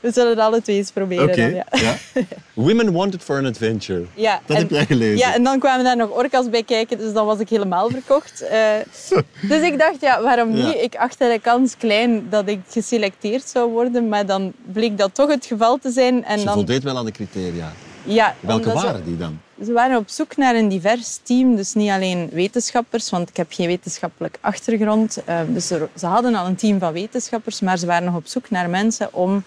We 0.00 0.12
zullen 0.12 0.30
het 0.30 0.38
alle 0.38 0.62
twee 0.62 0.76
eens 0.76 0.90
proberen. 0.90 1.28
Okay. 1.28 1.36
Dan, 1.36 1.54
ja. 1.54 1.64
ja. 1.70 1.96
Women 2.64 2.92
wanted 2.92 3.22
for 3.22 3.36
an 3.38 3.46
adventure. 3.46 4.04
Ja, 4.14 4.40
dat 4.46 4.56
en, 4.56 4.62
heb 4.62 4.70
jij 4.70 4.86
gelezen. 4.86 5.18
Ja, 5.18 5.34
en 5.34 5.42
dan 5.42 5.58
kwamen 5.58 5.84
daar 5.84 5.96
nog 5.96 6.10
orka's 6.10 6.50
bij 6.50 6.62
kijken, 6.62 6.98
dus 6.98 7.12
dan 7.12 7.26
was 7.26 7.38
ik 7.38 7.48
helemaal 7.48 7.90
verkocht. 7.90 8.42
Uh, 8.58 9.18
dus 9.48 9.62
ik 9.62 9.78
dacht, 9.78 10.00
ja, 10.00 10.22
waarom 10.22 10.52
niet? 10.52 10.74
Ik 10.74 10.96
achtte 10.96 11.30
de 11.32 11.38
kans 11.42 11.76
klein 11.76 12.26
dat 12.30 12.48
ik 12.48 12.60
geselecteerd 12.70 13.48
zou 13.48 13.70
worden, 13.70 14.08
maar 14.08 14.26
dan 14.26 14.52
bleek 14.72 14.98
dat 14.98 15.14
toch 15.14 15.30
het 15.30 15.46
geval 15.46 15.78
te 15.78 15.90
zijn. 15.90 16.24
En 16.24 16.38
Ze 16.38 16.44
dan... 16.44 16.54
voldeed 16.54 16.82
wel 16.82 16.96
aan 16.96 17.04
de 17.04 17.10
criteria. 17.10 17.72
Ja. 18.04 18.34
Welke 18.40 18.72
waren 18.72 19.04
die 19.04 19.16
dan? 19.16 19.40
Ze 19.64 19.72
waren 19.72 19.96
op 19.96 20.08
zoek 20.08 20.36
naar 20.36 20.54
een 20.54 20.68
divers 20.68 21.20
team, 21.22 21.56
dus 21.56 21.74
niet 21.74 21.90
alleen 21.90 22.28
wetenschappers, 22.32 23.10
want 23.10 23.28
ik 23.28 23.36
heb 23.36 23.52
geen 23.52 23.66
wetenschappelijk 23.66 24.38
achtergrond. 24.40 25.18
Uh, 25.28 25.40
dus 25.48 25.66
ze 25.66 26.06
hadden 26.06 26.34
al 26.34 26.46
een 26.46 26.56
team 26.56 26.78
van 26.78 26.92
wetenschappers, 26.92 27.60
maar 27.60 27.78
ze 27.78 27.86
waren 27.86 28.04
nog 28.04 28.16
op 28.16 28.26
zoek 28.26 28.50
naar 28.50 28.70
mensen 28.70 29.14
om 29.14 29.44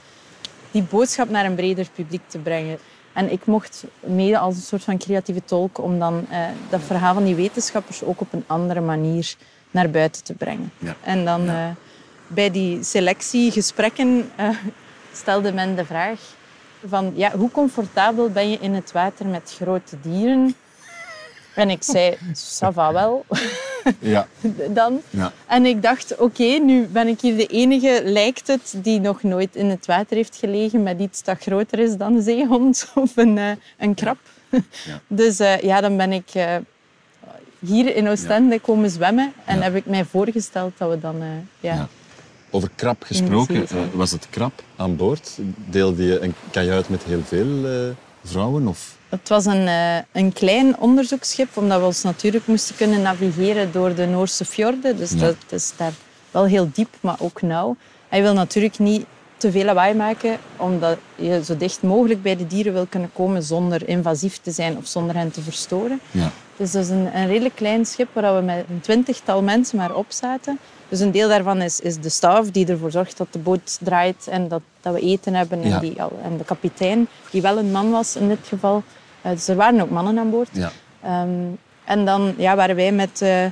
die 0.72 0.84
boodschap 0.84 1.30
naar 1.30 1.46
een 1.46 1.56
breder 1.56 1.88
publiek 1.96 2.22
te 2.28 2.38
brengen. 2.38 2.78
En 3.14 3.32
ik 3.32 3.46
mocht 3.46 3.84
mede 4.00 4.38
als 4.38 4.56
een 4.56 4.62
soort 4.62 4.84
van 4.84 4.98
creatieve 4.98 5.44
tolk 5.46 5.78
om 5.78 6.00
dan 6.00 6.26
uh, 6.32 6.38
dat 6.70 6.82
verhaal 6.82 7.14
van 7.14 7.24
die 7.24 7.36
wetenschappers 7.36 8.04
ook 8.04 8.22
op 8.22 8.34
een 8.34 8.44
andere 8.48 8.82
manier 8.82 9.36
naar 9.72 9.90
buiten 9.90 10.24
te 10.24 10.34
brengen. 10.34 10.72
Ja. 10.78 10.96
En 11.02 11.26
dan 11.26 11.44
ja. 11.44 11.68
uh, 11.68 11.76
bij 12.28 12.52
die 12.52 12.84
selectiegesprekken 12.84 14.32
uh, 14.40 14.50
stelde 15.14 15.54
men 15.54 15.76
de 15.76 15.86
vraag 15.86 16.20
van 16.88 17.12
ja, 17.16 17.32
hoe 17.32 17.52
comfortabel 17.52 18.30
ben 18.30 18.50
je 18.50 18.58
in 18.60 18.74
het 18.74 18.92
water 18.92 19.26
met 19.26 19.54
grote 19.56 19.96
dieren? 20.02 20.56
En 21.56 21.70
ik 21.70 21.84
zei, 21.84 22.18
ça 22.34 22.74
va 22.74 22.94
wel. 22.94 23.26
Ja. 24.00 24.28
Dan. 24.70 25.02
Ja. 25.10 25.34
En 25.48 25.66
ik 25.66 25.82
dacht, 25.82 26.18
oké, 26.18 26.44
nu 26.44 26.88
ben 26.88 27.08
ik 27.08 27.22
hier 27.22 27.38
de 27.38 27.46
enige, 27.46 28.02
lijkt 28.06 28.48
het, 28.48 28.74
die 28.78 29.00
nog 29.00 29.24
nooit 29.24 29.56
in 29.56 29.70
het 29.70 29.86
water 29.86 30.16
heeft 30.16 30.36
gelegen 30.36 30.84
met 30.84 31.00
iets 31.00 31.24
dat 31.24 31.38
groter 31.40 31.80
is 31.80 31.98
dan 31.98 32.16
een 32.16 32.22
zeehond 32.22 32.88
of 32.96 33.18
een, 33.18 33.38
uh, 33.38 33.52
een 33.78 33.94
krab. 33.94 34.18
Ja. 34.50 34.62
Dus 35.22 35.40
uh, 35.40 35.60
ja, 35.60 35.82
dan 35.82 35.98
ben 35.98 36.12
ik 36.12 36.36
uh, 36.36 36.56
hier 37.60 37.96
in 37.96 38.08
Oostende 38.08 38.60
komen 38.60 38.90
zwemmen 38.90 39.34
en 39.46 39.62
heb 39.62 39.76
ik 39.76 39.86
mij 39.86 40.06
voorgesteld 40.06 40.74
dat 40.78 40.90
we 40.90 41.00
dan... 41.00 41.24
ja. 41.60 41.88
Over 42.54 42.70
krab 42.76 43.04
gesproken, 43.04 43.68
was 43.94 44.12
het 44.12 44.28
krab 44.30 44.64
aan 44.76 44.96
boord? 44.96 45.38
Deelde 45.56 46.04
je 46.04 46.20
een 46.20 46.34
kajuit 46.52 46.90
met 46.90 47.04
heel 47.04 47.22
veel 47.24 47.94
vrouwen? 48.24 48.68
Of? 48.68 48.98
Het 49.12 49.30
was 49.30 49.46
een, 49.46 49.68
uh, 49.68 49.96
een 50.12 50.34
klein 50.34 50.78
onderzoeksschip, 50.80 51.58
omdat 51.58 51.80
we 51.80 51.86
ons 51.86 52.04
natuurlijk 52.04 52.48
moesten 52.48 52.76
kunnen 52.76 53.02
navigeren 53.02 53.72
door 53.72 53.96
de 53.96 54.06
Noorse 54.06 54.46
fjorden. 54.46 54.98
Dus 54.98 55.12
Ja. 55.12 55.18
dat 55.20 55.36
is 55.50 55.74
daar 55.78 55.94
wel 56.32 56.46
heel 56.46 56.70
diep, 56.74 56.96
maar 57.02 57.16
ook 57.20 57.42
nauw. 57.42 57.76
En 58.10 58.18
je 58.18 58.24
wil 58.24 58.34
natuurlijk 58.34 58.80
niet 58.80 59.06
te 59.38 59.52
veel 59.52 59.64
lawaai 59.64 59.94
maken, 59.94 60.38
omdat 60.58 60.98
je 61.16 61.44
zo 61.44 61.58
dicht 61.58 61.82
mogelijk 61.82 62.22
bij 62.22 62.36
de 62.36 62.48
dieren 62.48 62.74
wil 62.74 62.86
kunnen 62.86 63.10
komen 63.14 63.44
zonder 63.44 63.88
invasief 63.88 64.38
te 64.38 64.52
zijn 64.52 64.78
of 64.78 64.88
zonder 64.88 65.16
hen 65.16 65.32
te 65.32 65.42
verstoren. 65.42 66.00
Ja. 66.12 66.32
Dus 66.58 66.72
dat 66.72 66.84
is 66.84 66.90
een, 66.90 67.16
een 67.16 67.28
redelijk 67.28 67.56
klein 67.56 67.86
schip 67.86 68.08
waar 68.14 68.36
we 68.36 68.42
met 68.42 68.66
een 68.70 68.82
twintigtal 68.82 69.42
mensen 69.42 69.78
maar 69.78 69.96
op 69.96 70.06
zaten. 70.10 70.60
Dus 70.90 71.00
een 71.00 71.12
deel 71.12 71.28
daarvan 71.30 71.62
is, 71.62 71.80
is 71.80 71.98
de 72.00 72.10
staf 72.10 72.52
die 72.52 72.68
ervoor 72.68 72.92
zorgt 72.92 73.18
dat 73.18 73.28
de 73.32 73.40
boot 73.40 73.78
draait 73.82 74.28
en 74.30 74.48
dat, 74.48 74.62
dat 74.82 74.94
we 74.94 75.00
eten 75.00 75.34
hebben. 75.34 75.68
Ja. 75.68 75.74
En, 75.74 75.80
die, 75.80 75.96
en 76.24 76.38
de 76.38 76.44
kapitein, 76.44 77.08
die 77.30 77.42
wel 77.42 77.58
een 77.58 77.72
man 77.72 77.92
was 77.92 78.16
in 78.16 78.28
dit 78.28 78.40
geval. 78.48 78.84
Eh, 79.22 79.32
dus 79.32 79.48
er 79.48 79.56
waren 79.56 79.82
ook 79.82 79.90
mannen 79.90 80.20
aan 80.20 80.30
boord. 80.30 80.50
Ja. 80.52 80.72
Ehm, 81.02 81.30
en 81.84 82.06
dan 82.06 82.34
ja, 82.38 82.56
waren 82.56 82.76
wij 82.76 82.92
met 82.92 83.22
eh, 83.22 83.46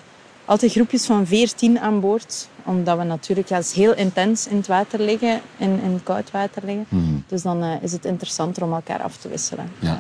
altijd 0.45 0.71
groepjes 0.71 1.05
van 1.05 1.27
veertien 1.27 1.79
aan 1.79 1.99
boord. 1.99 2.47
Omdat 2.63 2.97
we 2.97 3.03
natuurlijk, 3.03 3.49
ja, 3.49 3.55
het 3.55 3.65
is 3.65 3.71
heel 3.71 3.93
intens 3.93 4.47
in 4.47 4.57
het 4.57 4.67
water 4.67 4.99
liggen, 4.99 5.41
in, 5.57 5.79
in 5.83 5.99
koud 6.03 6.31
water 6.31 6.61
liggen. 6.65 6.85
Mhm. 6.89 7.13
Dus 7.27 7.41
dan 7.41 7.63
eh, 7.63 7.71
is 7.81 7.91
het 7.91 8.05
interessanter 8.05 8.63
om 8.63 8.73
elkaar 8.73 9.01
af 9.01 9.17
te 9.17 9.27
wisselen. 9.27 9.71
Ja. 9.79 9.89
Ehm, 9.89 9.99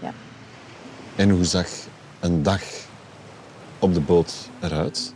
ja. 0.00 0.12
En 1.16 1.30
hoe 1.30 1.44
zag 1.44 1.66
een 2.20 2.42
dag 2.42 2.62
op 3.78 3.94
de 3.94 4.00
boot 4.00 4.34
eruit? 4.60 5.14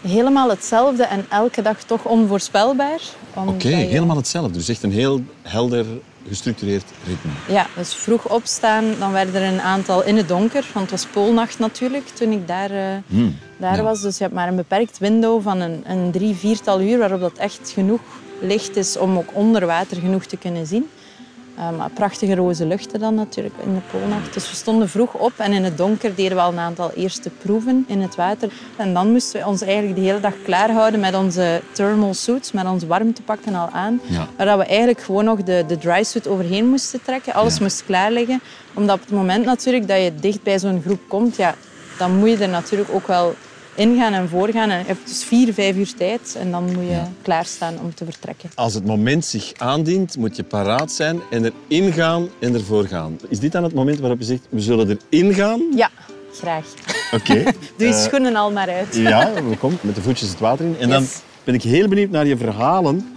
Helemaal 0.00 0.48
hetzelfde 0.48 1.04
en 1.04 1.26
elke 1.30 1.62
dag 1.62 1.82
toch 1.82 2.04
onvoorspelbaar. 2.04 3.00
Oké, 3.34 3.68
helemaal 3.68 4.16
hetzelfde. 4.16 4.52
Dus 4.52 4.68
echt 4.68 4.82
een 4.82 4.92
heel 4.92 5.20
helder, 5.42 5.86
gestructureerd 6.28 6.84
ritme. 7.06 7.30
Ja, 7.48 7.66
dus 7.76 7.94
vroeg 7.94 8.28
opstaan, 8.28 8.84
dan 8.98 9.12
werden 9.12 9.34
er 9.34 9.52
een 9.52 9.60
aantal 9.60 10.04
in 10.04 10.16
het 10.16 10.28
donker, 10.28 10.64
want 10.74 10.90
het 10.90 11.00
was 11.00 11.10
poolnacht 11.12 11.58
natuurlijk 11.58 12.08
toen 12.08 12.32
ik 12.32 12.48
daar, 12.48 12.70
eh, 12.70 12.96
Hmm, 13.06 13.38
daar 13.56 13.76
ja. 13.76 13.82
was. 13.82 14.00
Dus 14.00 14.16
je 14.16 14.22
hebt 14.22 14.34
maar 14.34 14.48
een 14.48 14.56
beperkt 14.56 14.98
window 14.98 15.42
van 15.42 15.60
een, 15.60 15.82
een 15.86 16.10
drie, 16.10 16.34
viertal 16.34 16.80
uur 16.80 16.98
waarop 16.98 17.20
dat 17.20 17.36
echt 17.36 17.70
genoeg 17.74 18.00
licht 18.40 18.76
is 18.76 18.96
om 18.96 19.16
ook 19.16 19.30
onder 19.32 19.66
water 19.66 19.96
genoeg 19.96 20.24
te 20.24 20.36
kunnen 20.36 20.66
zien. 20.66 20.88
Eh, 21.56 21.70
maar 21.76 21.90
prachtige 21.90 22.34
roze 22.34 22.66
luchten 22.66 23.00
dan 23.00 23.14
natuurlijk 23.14 23.54
in 23.64 23.74
de 23.74 23.80
poolnacht. 23.98 24.34
Dus 24.34 24.50
we 24.50 24.56
stonden 24.56 24.88
vroeg 24.88 25.14
op 25.14 25.32
en 25.36 25.52
in 25.52 25.64
het 25.64 25.76
donker 25.76 26.14
deden 26.14 26.36
we 26.36 26.42
al 26.42 26.52
een 26.52 26.58
aantal 26.58 26.90
eerste 26.94 27.30
proeven 27.30 27.84
in 27.88 28.00
het 28.00 28.14
water. 28.14 28.48
En 28.76 28.94
dan 28.94 29.10
moesten 29.12 29.40
we 29.40 29.46
ons 29.46 29.60
eigenlijk 29.62 29.94
de 29.96 30.00
hele 30.04 30.20
dag 30.20 30.32
klaarhouden 30.44 31.00
met 31.00 31.14
onze 31.14 31.60
thermal 31.72 32.14
suits, 32.14 32.52
met 32.52 32.66
onze 32.66 32.86
warmtepakken 32.86 33.54
al 33.54 33.68
aan. 33.72 34.00
Ja. 34.06 34.28
Waar 34.36 34.46
dat 34.46 34.58
we 34.58 34.64
eigenlijk 34.64 35.00
gewoon 35.00 35.24
nog 35.24 35.42
de, 35.42 35.64
de 35.66 35.78
dry 35.78 36.02
suit 36.02 36.28
overheen 36.28 36.66
moesten 36.68 37.02
trekken. 37.02 37.32
Alles 37.34 37.54
Ja. 37.56 37.62
moest 37.62 37.84
klaar 37.84 38.10
liggen. 38.10 38.40
Omdat 38.74 38.94
op 38.96 39.02
het 39.02 39.10
moment 39.14 39.44
natuurlijk 39.44 39.88
dat 39.88 40.02
je 40.02 40.14
dicht 40.20 40.42
bij 40.42 40.58
zo'n 40.58 40.82
groep 40.84 41.00
komt, 41.08 41.36
ja, 41.36 41.54
dan 41.98 42.16
moet 42.16 42.28
je 42.28 42.36
er 42.36 42.48
natuurlijk 42.48 42.90
ook 42.92 43.06
wel 43.06 43.34
ingaan 43.76 44.12
en 44.12 44.28
voorgaan. 44.28 44.70
En 44.70 44.78
je 44.78 44.84
hebt 44.84 45.06
dus 45.08 45.24
vier, 45.24 45.52
vijf 45.54 45.76
uur 45.76 45.94
tijd 45.96 46.36
en 46.38 46.50
dan 46.50 46.64
moet 46.64 46.74
je 46.84 46.90
Ja. 46.90 47.10
klaarstaan 47.22 47.74
om 47.82 47.94
te 47.94 48.04
vertrekken. 48.04 48.50
Als 48.54 48.74
het 48.74 48.84
moment 48.86 49.24
zich 49.24 49.52
aandient, 49.56 50.16
moet 50.16 50.36
je 50.36 50.42
paraat 50.44 50.92
zijn 50.92 51.20
en 51.30 51.52
erin 51.68 51.92
gaan 51.92 52.28
en 52.38 52.54
ervoor 52.54 52.86
gaan. 52.86 53.18
Is 53.28 53.38
dit 53.38 53.52
dan 53.52 53.62
het 53.62 53.74
moment 53.74 53.98
waarop 53.98 54.18
je 54.18 54.24
zegt, 54.24 54.46
we 54.48 54.60
zullen 54.60 54.98
erin 55.10 55.34
gaan? 55.34 55.62
Ja, 55.76 55.90
graag. 56.34 56.64
Oké. 57.12 57.34
Doe 57.76 57.86
je 57.88 57.94
Eh, 57.94 58.02
schoenen 58.04 58.36
al 58.36 58.52
maar 58.52 58.68
uit. 58.70 58.94
Ja, 59.08 59.32
we 59.48 59.56
komen 59.56 59.78
met 59.80 59.94
de 59.94 60.02
voetjes 60.02 60.28
het 60.28 60.38
water 60.38 60.64
in. 60.64 60.76
En 60.78 60.88
dan 60.88 61.06
ben 61.44 61.54
ik 61.54 61.62
heel 61.62 61.88
benieuwd 61.88 62.10
naar 62.10 62.26
je 62.26 62.36
verhalen 62.36 63.14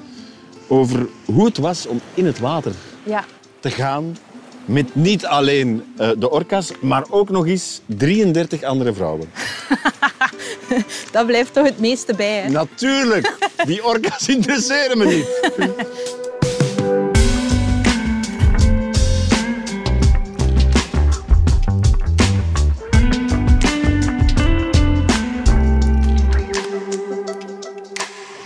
over 0.67 1.07
hoe 1.25 1.45
het 1.45 1.57
was 1.57 1.85
om 1.87 1.99
in 2.13 2.25
het 2.25 2.39
water 2.39 2.71
Ja. 3.03 3.23
te 3.59 3.69
gaan 3.69 4.17
met 4.65 4.95
niet 4.95 5.25
alleen 5.25 5.83
eh, 5.97 6.09
de 6.17 6.29
orka's, 6.31 6.71
maar 6.81 7.03
ook 7.09 7.29
nog 7.29 7.47
eens 7.47 7.81
33 7.85 8.63
andere 8.63 8.93
vrouwen. 8.93 9.29
dat 11.11 11.25
blijft 11.25 11.53
toch 11.53 11.65
het 11.65 11.79
meeste 11.79 12.13
bij. 12.13 12.41
Hè? 12.41 12.49
Natuurlijk. 12.49 13.33
Die 13.65 13.85
orka's 13.85 14.27
interesseren 14.27 14.97
me 14.97 15.05
niet. 15.05 15.27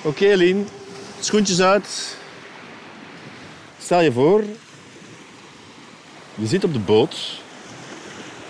Oké, 0.06 0.24
okay, 0.24 0.34
Lien. 0.34 0.68
Schoentjes 1.20 1.62
uit. 1.62 2.16
Stel 3.80 4.02
je 4.02 4.12
voor, 4.12 4.44
je 6.36 6.48
zit 6.48 6.64
op 6.64 6.74
de 6.74 6.80
boot 6.80 7.42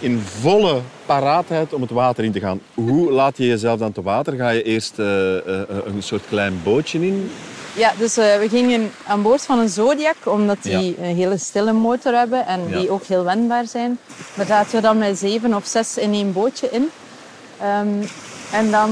in 0.04 0.20
volle 0.20 0.82
paraatheid 1.06 1.74
om 1.74 1.82
het 1.82 1.92
water 1.92 2.24
in 2.24 2.32
te 2.32 2.40
gaan. 2.40 2.62
Hoe 2.74 3.12
laat 3.12 3.38
je 3.38 3.46
jezelf 3.48 3.80
dan 3.80 3.92
te 3.92 4.02
water? 4.02 4.34
Ga 4.34 4.50
je 4.50 4.64
eerst 4.64 5.00
eh, 5.00 5.38
eh, 5.38 5.68
een 5.86 6.04
soort 6.04 6.24
klein 6.30 6.60
bootje 6.64 7.06
in? 7.08 7.32
Ja, 7.76 7.92
dus 7.98 8.18
eh, 8.18 8.38
we 8.40 8.50
gingen 8.50 8.92
aan 9.08 9.22
boord 9.22 9.42
van 9.42 9.60
een 9.60 9.70
Zodiac, 9.70 10.16
omdat 10.26 10.58
die 10.62 10.72
Ja. 10.98 11.04
een 11.08 11.16
hele 11.16 11.38
stille 11.38 11.74
motor 11.74 12.14
hebben 12.14 12.46
en 12.46 12.70
Ja. 12.70 12.80
die 12.80 12.90
ook 12.90 13.04
heel 13.04 13.24
wendbaar 13.24 13.66
zijn. 13.68 13.98
Daar 14.36 14.46
zaten 14.46 14.76
we 14.76 14.82
dan 14.82 14.98
met 14.98 15.18
zeven 15.18 15.54
of 15.54 15.66
zes 15.66 15.98
in 15.98 16.14
één 16.14 16.34
bootje 16.34 16.70
in. 16.72 16.90
Ehm, 17.62 17.88
en 18.52 18.72
dan 18.72 18.90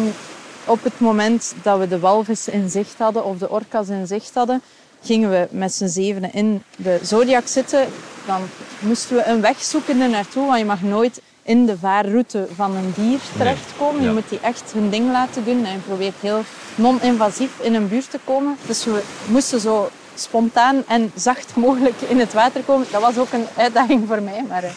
op 0.65 0.84
het 0.84 1.00
moment 1.00 1.54
dat 1.63 1.80
we 1.80 1.88
de 1.88 2.00
walvis 2.00 2.47
in 2.47 2.69
zicht 2.69 2.95
hadden 2.97 3.26
of 3.26 3.38
de 3.38 3.50
orka's 3.50 3.88
in 3.89 4.08
zicht 4.08 4.32
hadden, 4.34 4.62
gingen 5.03 5.29
we 5.29 5.47
met 5.51 5.73
z'n 5.73 5.87
zevenen 5.87 6.33
in 6.33 6.63
de 6.75 6.99
Zodiac 7.01 7.47
zitten. 7.47 7.87
Dan 8.25 8.41
moesten 8.79 9.15
we 9.15 9.25
een 9.25 9.41
weg 9.41 9.61
zoeken 9.61 10.01
er 10.01 10.09
naartoe, 10.09 10.45
want 10.45 10.59
je 10.59 10.65
mag 10.65 10.81
nooit 10.81 11.21
in 11.43 11.65
de 11.65 11.77
vaarroute 11.77 12.47
van 12.55 12.75
een 12.75 12.93
dier 12.95 13.19
terechtkomen. 13.37 14.01
Ja. 14.01 14.07
Je 14.07 14.13
moet 14.13 14.29
die 14.29 14.39
echt 14.39 14.71
hun 14.73 14.89
ding 14.89 15.11
laten 15.11 15.43
doen 15.43 15.65
en 15.65 15.71
je 15.71 15.77
probeert 15.77 16.15
heel 16.19 16.43
non-invasief 16.75 17.59
in 17.59 17.73
een 17.73 17.87
buurt 17.87 18.09
te 18.09 18.19
komen. 18.23 18.57
Dus 18.65 18.85
we 18.85 19.01
moesten 19.27 19.59
zo 19.59 19.89
spontaan 20.15 20.83
en 20.87 21.11
zacht 21.15 21.55
mogelijk 21.55 22.01
in 22.07 22.19
het 22.19 22.33
water 22.33 22.61
komen. 22.61 22.87
Dat 22.91 23.01
was 23.01 23.17
ook 23.17 23.31
een 23.31 23.45
uitdaging 23.57 24.07
voor 24.07 24.21
mij, 24.21 24.45
maar 24.47 24.63
eh, 24.63 24.71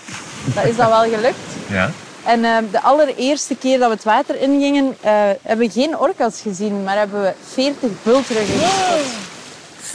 dat 0.55 0.65
is 0.65 0.77
dan 0.77 0.89
wel 0.89 1.03
gelukt. 1.03 1.37
Ja. 1.69 1.91
En 2.25 2.45
eh, 2.45 2.57
de 2.71 2.81
allereerste 2.81 3.57
keer 3.57 3.79
dat 3.79 3.89
we 3.89 3.95
het 3.95 4.05
water 4.05 4.41
ingingen, 4.41 4.97
eh, 5.01 5.13
hebben 5.43 5.67
we 5.67 5.73
geen 5.73 5.99
orka's 5.99 6.41
gezien, 6.41 6.85
maar 6.85 6.97
hebben 6.97 7.23
we 7.23 7.33
40 7.53 7.91
bultruggen 8.03 8.59
gespot. 8.59 9.24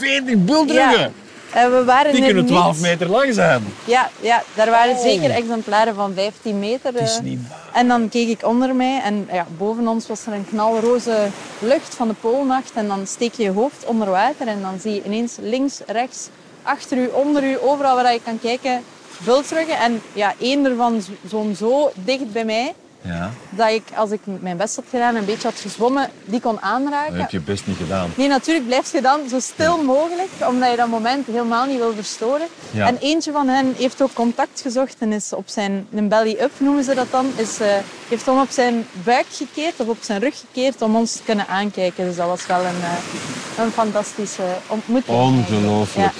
40 0.00 0.44
bultruggen! 0.44 1.12
En 1.52 1.70
we 1.78 1.84
waren 1.84 2.12
Die 2.12 2.24
kunnen 2.24 2.44
niet- 2.44 2.52
12 2.52 2.80
meter 2.80 3.08
lang 3.08 3.34
zijn. 3.34 3.64
Ja, 3.84 4.10
ja, 4.20 4.42
daar 4.54 4.70
waren 4.70 4.98
zeker 5.00 5.30
exemplaren 5.30 5.94
van 5.94 6.12
15 6.14 6.58
meter. 6.58 6.92
Het 6.92 7.02
is 7.02 7.16
eh. 7.16 7.22
niet 7.22 7.40
waar. 7.48 7.58
En 7.72 7.88
dan 7.88 8.08
keek 8.08 8.28
ik 8.28 8.46
onder 8.46 8.74
mij 8.74 9.00
en 9.04 9.28
ja, 9.32 9.46
boven 9.58 9.88
ons 9.88 10.06
was 10.06 10.26
er 10.26 10.32
een 10.32 10.46
knalroze 10.48 11.28
lucht 11.58 11.94
van 11.94 12.08
de 12.08 12.14
poolnacht. 12.20 12.72
En 12.74 12.88
dan 12.88 13.06
steek 13.06 13.34
je 13.34 13.42
je 13.42 13.50
hoofd 13.50 13.84
onder 13.84 14.10
water 14.10 14.46
en 14.46 14.60
dan 14.60 14.78
zie 14.80 14.94
je 14.94 15.02
ineens 15.04 15.36
links, 15.40 15.80
rechts, 15.86 16.28
achter 16.62 16.98
u, 16.98 17.06
onder 17.12 17.44
u, 17.44 17.58
overal 17.60 17.94
waar 17.94 18.12
je 18.12 18.20
kan 18.24 18.38
kijken, 18.40 18.82
bultruggen. 19.24 19.78
En 19.78 20.02
ja, 20.12 20.34
één 20.38 20.64
ervan 20.64 21.02
zo'n 21.28 21.54
zo 21.58 21.90
dicht 21.94 22.32
bij 22.32 22.44
mij, 22.44 22.74
Ja, 23.02 23.30
dat 23.50 23.68
ik, 23.68 23.82
als 23.94 24.10
ik 24.10 24.20
mijn 24.24 24.56
best 24.56 24.76
had 24.76 24.84
gedaan 24.90 25.14
en 25.14 25.20
een 25.20 25.24
beetje 25.24 25.48
had 25.48 25.60
gezwommen, 25.60 26.10
die 26.24 26.40
kon 26.40 26.54
dat 26.54 26.62
aanraken. 26.62 27.14
heb 27.14 27.30
je 27.30 27.40
best 27.40 27.66
niet 27.66 27.76
gedaan. 27.76 28.10
Nee, 28.14 28.28
natuurlijk 28.28 28.66
blijf 28.66 28.92
je 28.92 29.00
dan 29.00 29.20
zo 29.28 29.40
stil 29.40 29.82
mogelijk, 29.82 30.28
omdat 30.48 30.70
je 30.70 30.76
dat 30.76 30.88
moment 30.88 31.26
helemaal 31.26 31.66
niet 31.66 31.78
wil 31.78 31.94
verstoren. 31.94 32.46
Ja. 32.70 32.86
En 32.86 32.96
eentje 33.00 33.32
van 33.32 33.48
hen 33.48 33.74
heeft 33.76 34.02
ook 34.02 34.12
contact 34.12 34.60
gezocht 34.60 34.96
en 34.98 35.12
is 35.12 35.32
op 35.32 35.48
zijn 35.48 35.86
een 35.94 36.08
belly-up, 36.08 36.50
noemen 36.58 36.84
ze 36.84 36.94
dat 36.94 37.10
dan, 37.10 37.32
is, 37.36 37.60
eh, 37.60 37.68
heeft 38.08 38.24
dan 38.24 38.40
op 38.40 38.50
zijn 38.50 38.86
buik 39.04 39.26
gekeerd 39.30 39.80
of 39.80 39.86
op 39.86 39.98
zijn 40.00 40.20
rug 40.20 40.40
gekeerd 40.40 40.82
om 40.82 40.96
ons 40.96 41.12
te 41.12 41.22
kunnen 41.22 41.46
aankijken. 41.46 42.04
Dus 42.04 42.16
dat 42.16 42.26
was 42.26 42.46
wel 42.46 42.60
een, 42.60 42.82
eh, 42.82 43.64
een 43.64 43.70
fantastische 43.70 44.42
ontmoeting. 44.66 45.16
Ongelooflijk. 45.16 46.14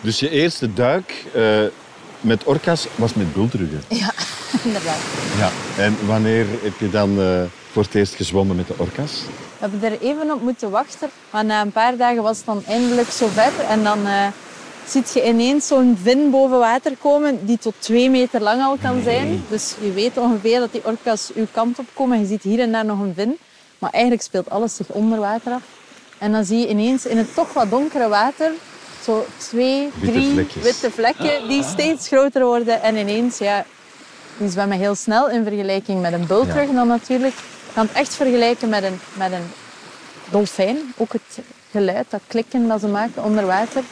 Dus 0.00 0.18
je 0.18 0.30
eerste 0.30 0.72
duik 0.72 1.24
eh, 1.34 1.42
met 2.20 2.44
orka's 2.44 2.86
was 2.94 3.14
met 3.14 3.34
bultruggen. 3.34 3.82
Ja, 3.88 4.12
inderdaad. 4.64 4.98
Ja. 5.38 5.50
En 5.82 5.96
wanneer 6.06 6.46
heb 6.62 6.78
je 6.78 6.90
dan 6.90 7.20
eh, 7.20 7.42
voor 7.72 7.82
het 7.82 7.94
eerst 7.94 8.14
gezwommen 8.14 8.56
met 8.56 8.66
de 8.66 8.74
orka's? 8.76 9.22
We 9.58 9.68
hebben 9.68 9.82
er 9.82 10.00
even 10.00 10.32
op 10.32 10.42
moeten 10.42 10.70
wachten. 10.70 11.10
Maar 11.30 11.44
na 11.44 11.60
een 11.60 11.72
paar 11.72 11.96
dagen 11.96 12.22
was 12.22 12.36
het 12.36 12.46
dan 12.46 12.62
eindelijk 12.66 13.10
zover. 13.10 13.52
En 13.68 13.84
dan 13.84 14.06
eh 14.06 14.26
ziet 14.88 15.12
je 15.12 15.28
ineens 15.28 15.66
zo'n 15.66 15.98
vin 16.02 16.30
boven 16.30 16.58
water 16.58 16.96
komen 16.96 17.46
die 17.46 17.58
tot 17.58 17.74
twee 17.78 18.10
meter 18.10 18.40
lang 18.40 18.62
al 18.62 18.76
kan 18.82 19.02
zijn. 19.02 19.44
Dus 19.48 19.74
je 19.80 19.92
weet 19.92 20.16
ongeveer 20.16 20.58
dat 20.58 20.72
die 20.72 20.84
orka's 20.84 21.30
uw 21.34 21.46
kant 21.52 21.78
op 21.78 21.86
komen. 21.94 22.20
Je 22.20 22.26
ziet 22.26 22.42
hier 22.42 22.60
en 22.60 22.72
daar 22.72 22.84
nog 22.84 23.00
een 23.00 23.14
vin. 23.14 23.38
Maar 23.78 23.90
eigenlijk 23.90 24.22
speelt 24.22 24.50
alles 24.50 24.76
zich 24.76 24.88
onder 24.88 25.18
water 25.18 25.52
af. 25.52 25.62
En 26.18 26.32
dan 26.32 26.44
zie 26.44 26.58
je 26.58 26.68
ineens 26.68 27.06
in 27.06 27.16
het 27.16 27.34
toch 27.34 27.52
wat 27.52 27.70
donkere 27.70 28.08
water 28.08 28.50
zo 29.06 29.26
twee, 29.36 29.90
drie 30.00 30.46
witte 30.62 30.90
vlekken 30.90 31.48
die 31.48 31.62
steeds 31.62 32.06
groter 32.08 32.44
worden. 32.44 32.82
En 32.82 32.96
ineens, 32.96 33.38
ja, 33.38 33.64
die 34.38 34.50
zwemmen 34.50 34.78
heel 34.78 34.94
snel 34.94 35.30
in 35.30 35.44
vergelijking 35.44 36.00
met 36.00 36.12
een 36.12 36.26
bultrug 36.26 36.66
Ja. 36.68 36.72
dan 36.72 36.86
natuurlijk. 36.88 37.34
Je 37.34 37.72
kan 37.74 37.86
het 37.86 37.96
echt 37.96 38.14
vergelijken 38.14 38.68
met 38.68 38.82
een, 38.82 38.98
met 39.12 39.32
een 39.32 39.46
dolfijn. 40.30 40.76
Ook 40.96 41.12
het 41.12 41.38
geluid, 41.70 42.06
dat 42.08 42.20
klikken 42.26 42.68
dat 42.68 42.80
ze 42.80 42.88
maken 42.88 43.24
onder 43.24 43.46
water. 43.46 43.82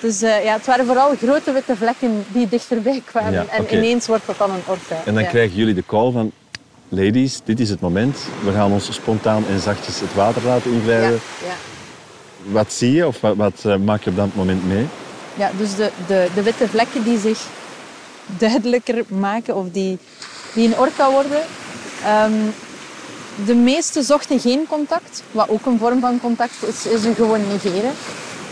Dus 0.00 0.22
eh, 0.22 0.44
ja, 0.44 0.52
het 0.52 0.66
waren 0.66 0.86
vooral 0.86 1.14
grote 1.16 1.52
witte 1.52 1.76
vlekken 1.76 2.24
die 2.28 2.48
dichterbij 2.48 3.02
kwamen. 3.04 3.32
Ja, 3.32 3.46
en 3.48 3.74
ineens 3.74 4.06
wordt 4.06 4.26
dat 4.26 4.38
dan 4.38 4.50
een 4.50 4.62
orka. 4.66 4.96
En 5.04 5.14
dan 5.14 5.22
ja. 5.22 5.28
krijgen 5.28 5.56
jullie 5.56 5.74
de 5.74 5.84
call 5.86 6.12
van... 6.12 6.32
Ladies, 6.88 7.40
dit 7.44 7.60
is 7.60 7.70
het 7.70 7.80
moment. 7.80 8.18
We 8.44 8.52
gaan 8.52 8.72
ons 8.72 8.92
spontaan 8.92 9.44
en 9.48 9.60
zachtjes 9.60 10.00
het 10.00 10.14
water 10.14 10.42
laten 10.44 10.70
ja, 10.70 10.76
inglijden. 10.76 11.20
ja. 11.44 11.71
Wat 12.44 12.72
zie 12.72 12.92
je 12.92 13.06
of 13.06 13.20
wat, 13.20 13.36
wat 13.36 13.62
eh, 13.64 13.76
maak 13.76 14.02
je 14.02 14.10
op 14.10 14.16
dat 14.16 14.34
moment 14.34 14.66
mee? 14.66 14.86
ja, 15.34 15.50
dus 15.58 15.74
de, 15.74 15.90
de, 16.06 16.28
de 16.34 16.42
witte 16.42 16.68
vlekken 16.68 17.02
die 17.02 17.18
zich 17.18 17.46
duidelijker 18.26 19.04
maken 19.08 19.56
of 19.56 19.66
die, 19.70 19.98
die 20.54 20.66
een 20.66 20.78
orka 20.78 21.10
worden. 21.10 21.40
Ehm, 22.04 22.32
de 23.46 23.54
meeste 23.54 24.02
zochten 24.02 24.40
geen 24.40 24.66
contact, 24.68 25.22
wat 25.30 25.48
ook 25.48 25.66
een 25.66 25.78
vorm 25.78 26.00
van 26.00 26.20
contact 26.20 26.66
is, 26.66 26.86
is 26.86 27.04
een 27.04 27.14
gewoon 27.14 27.48
negeren. 27.48 27.92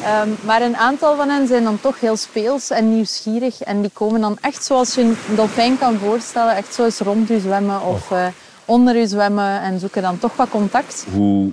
Ehm, 0.03 0.29
maar 0.41 0.63
een 0.63 0.77
aantal 0.77 1.17
van 1.17 1.29
hen 1.29 1.47
zijn 1.47 1.65
dan 1.65 1.81
toch 1.81 2.01
heel 2.01 2.17
speels 2.17 2.71
en 2.71 2.95
nieuwsgierig. 2.95 3.61
En 3.61 3.81
die 3.81 3.91
komen 3.93 4.21
dan 4.21 4.39
echt 4.41 4.65
zoals 4.65 4.95
je 4.95 5.01
een 5.01 5.17
dolfijn 5.35 5.79
kan 5.79 5.99
voorstellen, 5.99 6.57
echt 6.57 6.75
zo 6.75 6.85
eens 6.85 6.99
rond 6.99 7.31
u 7.31 7.39
zwemmen 7.39 7.83
of 7.83 8.11
eh, 8.11 8.27
onder 8.65 8.97
u 8.97 9.07
zwemmen 9.07 9.61
en 9.61 9.81
zoeken 9.81 10.03
dan 10.03 10.19
toch 10.19 10.37
wat 10.37 10.49
contact. 10.49 11.07
Hoe 11.13 11.51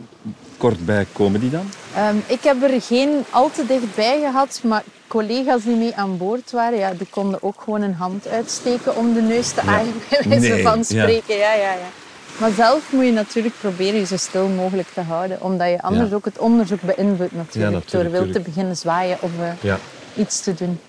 kort 0.58 0.86
bij 0.86 1.06
komen 1.14 1.40
die 1.40 1.50
dan? 1.50 1.70
Ehm, 1.98 2.16
ik 2.28 2.44
heb 2.44 2.64
er 2.64 2.82
geen 2.82 3.10
al 3.30 3.52
te 3.52 3.66
dichtbij 3.66 4.20
gehad, 4.20 4.60
maar 4.64 4.84
collega's 5.08 5.64
die 5.64 5.76
mee 5.76 5.96
aan 5.96 6.18
boord 6.18 6.52
waren, 6.52 6.78
ja, 6.80 6.94
die 6.98 7.08
konden 7.10 7.44
ook 7.44 7.62
gewoon 7.62 7.82
een 7.82 7.94
hand 7.94 8.28
uitsteken 8.28 8.96
om 8.96 9.14
de 9.14 9.22
neus 9.22 9.52
te 9.52 9.62
aaien, 9.62 9.94
bij 10.10 10.24
wijze 10.30 10.54
Nee, 10.54 10.64
van 10.64 10.78
ja. 10.78 10.84
spreken. 10.84 11.36
Ja. 11.38 11.54
Ja, 11.54 11.72
ja, 11.74 11.90
Maar 12.38 12.52
zelf 12.52 12.82
moet 12.92 13.06
je 13.06 13.12
natuurlijk 13.12 13.56
proberen 13.60 14.00
je 14.00 14.06
zo 14.06 14.18
stil 14.18 14.48
mogelijk 14.48 14.88
te 14.94 15.02
houden, 15.02 15.42
omdat 15.42 15.68
je 15.70 15.82
anders 15.82 16.10
Ja. 16.10 16.16
ook 16.16 16.26
het 16.26 16.38
onderzoek 16.40 16.82
beïnvloedt 16.82 17.36
natuurlijk, 17.36 17.74
natuurlijk, 17.74 18.14
door 18.14 18.22
wild 18.24 18.34
te 18.34 18.40
beginnen 18.40 18.78
zwaaien 18.78 19.18
of 19.22 19.32
eh, 19.40 19.52
Ja. 19.62 19.80
iets 20.16 20.40
te 20.42 20.54
doen. 20.54 20.80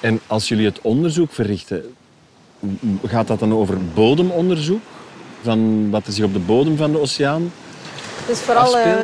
En 0.00 0.20
als 0.26 0.48
jullie 0.48 0.66
het 0.66 0.78
onderzoek 0.80 1.32
verrichten, 1.32 1.94
gaat 3.06 3.26
dat 3.26 3.38
dan 3.38 3.52
over 3.54 3.76
bodemonderzoek? 3.94 4.80
Van 5.42 5.90
wat 5.90 6.06
er 6.06 6.12
zich 6.12 6.24
op 6.24 6.32
de 6.32 6.38
bodem 6.38 6.76
van 6.76 6.92
de 6.92 7.00
oceaan 7.00 7.52
Het 8.20 8.36
is 8.36 8.38
vooral 8.38 8.78
eh? 8.78 8.98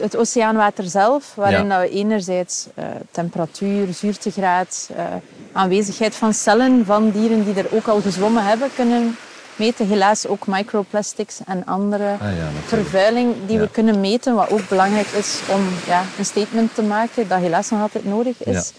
Het 0.00 0.16
oceaanwater 0.16 0.84
zelf, 0.84 1.32
waarin 1.34 1.66
Ja. 1.66 1.80
we 1.80 1.88
enerzijds 1.90 2.66
eh, 2.74 2.84
temperatuur, 3.10 3.92
zuurtegraad, 3.92 4.90
eh, 4.96 5.04
aanwezigheid 5.52 6.14
van 6.14 6.34
cellen 6.34 6.84
van 6.86 7.10
dieren 7.10 7.44
die 7.44 7.54
er 7.54 7.66
ook 7.76 7.86
al 7.86 8.00
gezwommen 8.00 8.44
hebben 8.44 8.68
kunnen 8.74 9.16
meten. 9.56 9.86
Helaas 9.88 10.26
ook 10.26 10.46
microplastics 10.46 11.38
en 11.46 11.64
andere 11.66 12.12
Ah 12.12 12.36
ja, 12.36 12.48
vervuiling 12.66 13.34
die 13.46 13.56
Ja. 13.56 13.62
we 13.62 13.70
kunnen 13.70 14.00
meten, 14.00 14.34
wat 14.34 14.50
ook 14.50 14.68
belangrijk 14.68 15.06
is 15.08 15.40
om 15.54 15.60
ja, 15.86 16.02
een 16.18 16.24
statement 16.24 16.74
te 16.74 16.82
maken 16.82 17.28
dat 17.28 17.38
helaas 17.38 17.70
nog 17.70 17.80
altijd 17.80 18.04
nodig 18.04 18.42
is. 18.44 18.72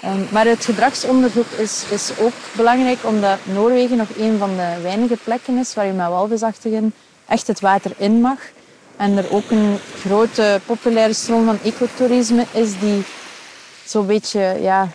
Ehm, 0.00 0.20
maar 0.30 0.46
het 0.46 0.64
gedragsonderzoek 0.64 1.46
is, 1.56 1.84
is 1.90 2.10
ook 2.20 2.32
belangrijk 2.56 2.98
omdat 3.02 3.38
Noorwegen 3.44 3.96
nog 3.96 4.08
een 4.18 4.38
van 4.38 4.48
de 4.56 4.82
weinige 4.82 5.16
plekken 5.24 5.58
is 5.58 5.74
waar 5.74 5.86
je 5.86 5.92
met 5.92 6.08
walvisachtigen 6.08 6.94
echt 7.28 7.46
het 7.46 7.60
water 7.60 7.90
in 7.96 8.20
mag. 8.20 8.38
En 8.96 9.16
er 9.16 9.32
ook 9.32 9.50
een 9.50 9.78
grote 10.00 10.60
populaire 10.66 11.12
stroom 11.12 11.44
van 11.44 11.58
ecotourisme 11.62 12.46
is 12.52 12.78
die 12.78 13.04
zo'n 13.84 14.06
beetje 14.06 14.56
ja, 14.60 14.88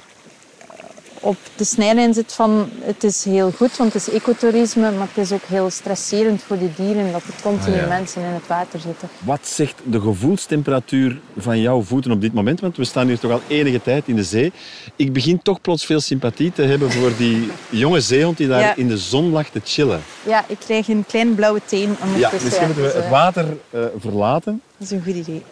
op 1.20 1.36
de 1.56 1.64
snijlijn 1.64 2.14
zit 2.14 2.34
van 2.34 2.70
het 2.82 3.04
is 3.04 3.24
heel 3.24 3.52
goed, 3.52 3.78
want 3.78 3.94
het 3.94 4.08
is 4.08 4.14
ecotourisme, 4.14 4.92
maar 4.92 5.08
het 5.14 5.24
is 5.26 5.32
ook 5.32 5.44
heel 5.48 5.70
stresserend 5.70 6.42
voor 6.44 6.58
de 6.58 6.70
dieren 6.76 7.12
dat 7.12 7.22
er 7.24 7.42
continu 7.42 7.76
Ah, 7.76 7.82
ja. 7.82 7.88
mensen 7.88 8.22
in 8.22 8.28
het 8.34 8.48
water 8.48 8.80
zitten. 8.80 9.08
Wat 9.20 9.40
zegt 9.48 9.76
de 9.84 10.02
gevoelstemperatuur 10.02 11.20
van 11.38 11.62
jouw 11.62 11.82
voeten 11.82 12.12
op 12.12 12.22
dit 12.22 12.34
moment? 12.34 12.60
Want 12.60 12.78
we 12.78 12.86
staan 12.86 13.08
hier 13.08 13.20
toch 13.20 13.32
al 13.32 13.42
enige 13.48 13.82
tijd 13.82 14.04
in 14.08 14.16
de 14.16 14.24
zee. 14.24 14.52
Ik 14.96 15.14
begin 15.14 15.42
toch 15.42 15.62
plots 15.62 15.86
veel 15.86 16.00
sympathie 16.00 16.52
te 16.54 16.62
hebben 16.62 16.92
voor 16.92 17.12
die 17.18 17.50
jonge 17.70 18.00
zeehond 18.02 18.38
die 18.38 18.48
daar 18.48 18.62
Ja. 18.62 18.76
in 18.76 18.88
de 18.88 18.98
zon 18.98 19.30
lag 19.32 19.50
te 19.50 19.62
chillen. 19.64 20.02
Ja, 20.26 20.46
ik 20.48 20.58
krijg 20.60 20.88
een 20.88 21.06
klein 21.08 21.36
blauwe 21.36 21.62
teen 21.66 21.90
Ja, 21.90 22.06
ondertussen. 22.06 22.44
misschien 22.44 22.66
moeten 22.66 22.84
we 22.84 22.90
dus, 22.90 22.98
het 22.98 23.06
eh, 23.06 23.12
water 23.12 23.58
eh, 23.70 23.82
verlaten. 23.98 24.62
Dat 24.78 24.88
is 24.88 24.92
een 24.98 25.04
goed 25.06 25.16
idee. 25.16 25.44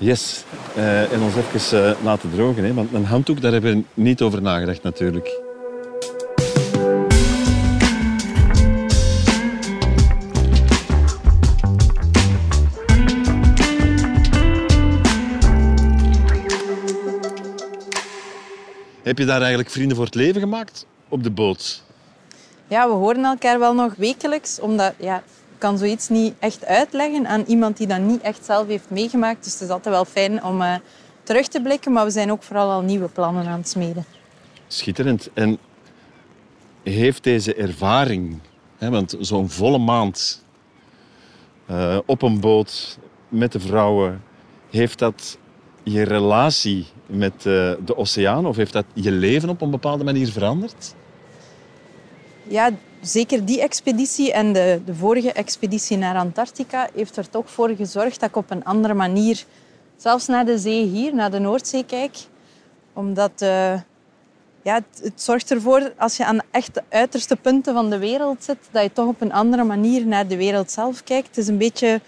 Yes, 0.00 0.44
eh, 0.76 1.12
en 1.12 1.20
ons 1.22 1.34
even 1.36 1.84
eh, 1.84 2.04
laten 2.04 2.30
drogen. 2.30 2.64
Hè? 2.64 2.74
Want 2.74 2.92
een 2.92 3.04
handdoek, 3.04 3.40
daar 3.40 3.52
hebben 3.52 3.76
we 3.76 4.02
niet 4.02 4.22
over 4.22 4.42
nagedacht 4.42 4.82
natuurlijk. 4.82 5.40
Heb 19.02 19.18
je 19.18 19.24
daar 19.24 19.40
eigenlijk 19.40 19.70
vrienden 19.70 19.96
voor 19.96 20.04
het 20.04 20.14
leven 20.14 20.40
gemaakt 20.40 20.86
op 21.08 21.22
de 21.22 21.30
boot? 21.30 21.82
Ja, 22.68 22.88
we 22.88 22.94
horen 22.94 23.24
elkaar 23.24 23.58
wel 23.58 23.74
nog 23.74 23.94
wekelijks, 23.96 24.60
omdat 24.60 24.94
ja, 24.98 25.22
kan 25.58 25.78
zoiets 25.78 26.08
niet 26.08 26.34
echt 26.38 26.64
uitleggen 26.64 27.26
aan 27.26 27.44
iemand 27.46 27.76
die 27.76 27.86
dat 27.86 28.00
niet 28.00 28.20
echt 28.20 28.44
zelf 28.44 28.66
heeft 28.66 28.90
meegemaakt. 28.90 29.44
Dus 29.44 29.52
het 29.52 29.62
is 29.62 29.68
altijd 29.68 29.94
wel 29.94 30.04
fijn 30.04 30.44
om 30.44 30.60
uh, 30.60 30.74
terug 31.22 31.48
te 31.48 31.62
blikken, 31.62 31.92
maar 31.92 32.04
we 32.04 32.10
zijn 32.10 32.32
ook 32.32 32.42
vooral 32.42 32.70
al 32.70 32.80
nieuwe 32.80 33.08
plannen 33.08 33.46
aan 33.46 33.58
het 33.58 33.68
smeden. 33.68 34.04
Schitterend. 34.66 35.30
En 35.34 35.58
heeft 36.82 37.24
deze 37.24 37.54
ervaring, 37.54 38.38
hè, 38.78 38.90
want 38.90 39.16
zo'n 39.20 39.50
volle 39.50 39.78
maand 39.78 40.44
uh, 41.70 41.98
op 42.06 42.22
een 42.22 42.40
boot 42.40 42.98
met 43.28 43.52
de 43.52 43.60
vrouwen, 43.60 44.22
heeft 44.70 44.98
dat 44.98 45.38
je 45.82 46.02
relatie 46.02 46.86
met 47.06 47.32
uh, 47.34 47.42
de 47.84 47.96
oceaan 47.96 48.46
of 48.46 48.56
heeft 48.56 48.72
dat 48.72 48.84
je 48.94 49.10
leven 49.10 49.48
op 49.48 49.60
een 49.60 49.70
bepaalde 49.70 50.04
manier 50.04 50.28
veranderd? 50.28 50.94
Ja, 52.42 52.70
zeker 53.00 53.44
die 53.44 53.60
expeditie 53.60 54.32
en 54.32 54.52
de, 54.52 54.80
de 54.84 54.94
vorige 54.94 55.32
expeditie 55.32 55.96
naar 55.96 56.16
Antarctica 56.16 56.88
heeft 56.94 57.16
er 57.16 57.30
toch 57.30 57.50
voor 57.50 57.68
gezorgd 57.68 58.20
dat 58.20 58.28
ik 58.28 58.36
op 58.36 58.50
een 58.50 58.64
andere 58.64 58.94
manier, 58.94 59.44
zelfs 59.96 60.26
naar 60.26 60.44
de 60.44 60.58
zee 60.58 60.84
hier, 60.84 61.14
naar 61.14 61.30
de 61.30 61.38
Noordzee 61.38 61.84
kijk. 61.84 62.16
Omdat 62.92 63.42
uh, 63.42 63.74
ja, 64.62 64.74
het, 64.74 65.00
het, 65.02 65.22
zorgt 65.22 65.50
ervoor, 65.50 65.92
als 65.96 66.16
je 66.16 66.24
aan 66.24 66.36
de 66.36 66.44
echt 66.50 66.82
uiterste 66.88 67.36
punten 67.36 67.74
van 67.74 67.90
de 67.90 67.98
wereld 67.98 68.44
zit, 68.44 68.58
dat 68.70 68.82
je 68.82 68.92
toch 68.92 69.06
op 69.06 69.20
een 69.20 69.32
andere 69.32 69.64
manier 69.64 70.06
naar 70.06 70.26
de 70.26 70.36
wereld 70.36 70.70
zelf 70.70 71.04
kijkt. 71.04 71.26
Het 71.26 71.36
is 71.36 71.48
een 71.48 71.58
beetje 71.58 72.00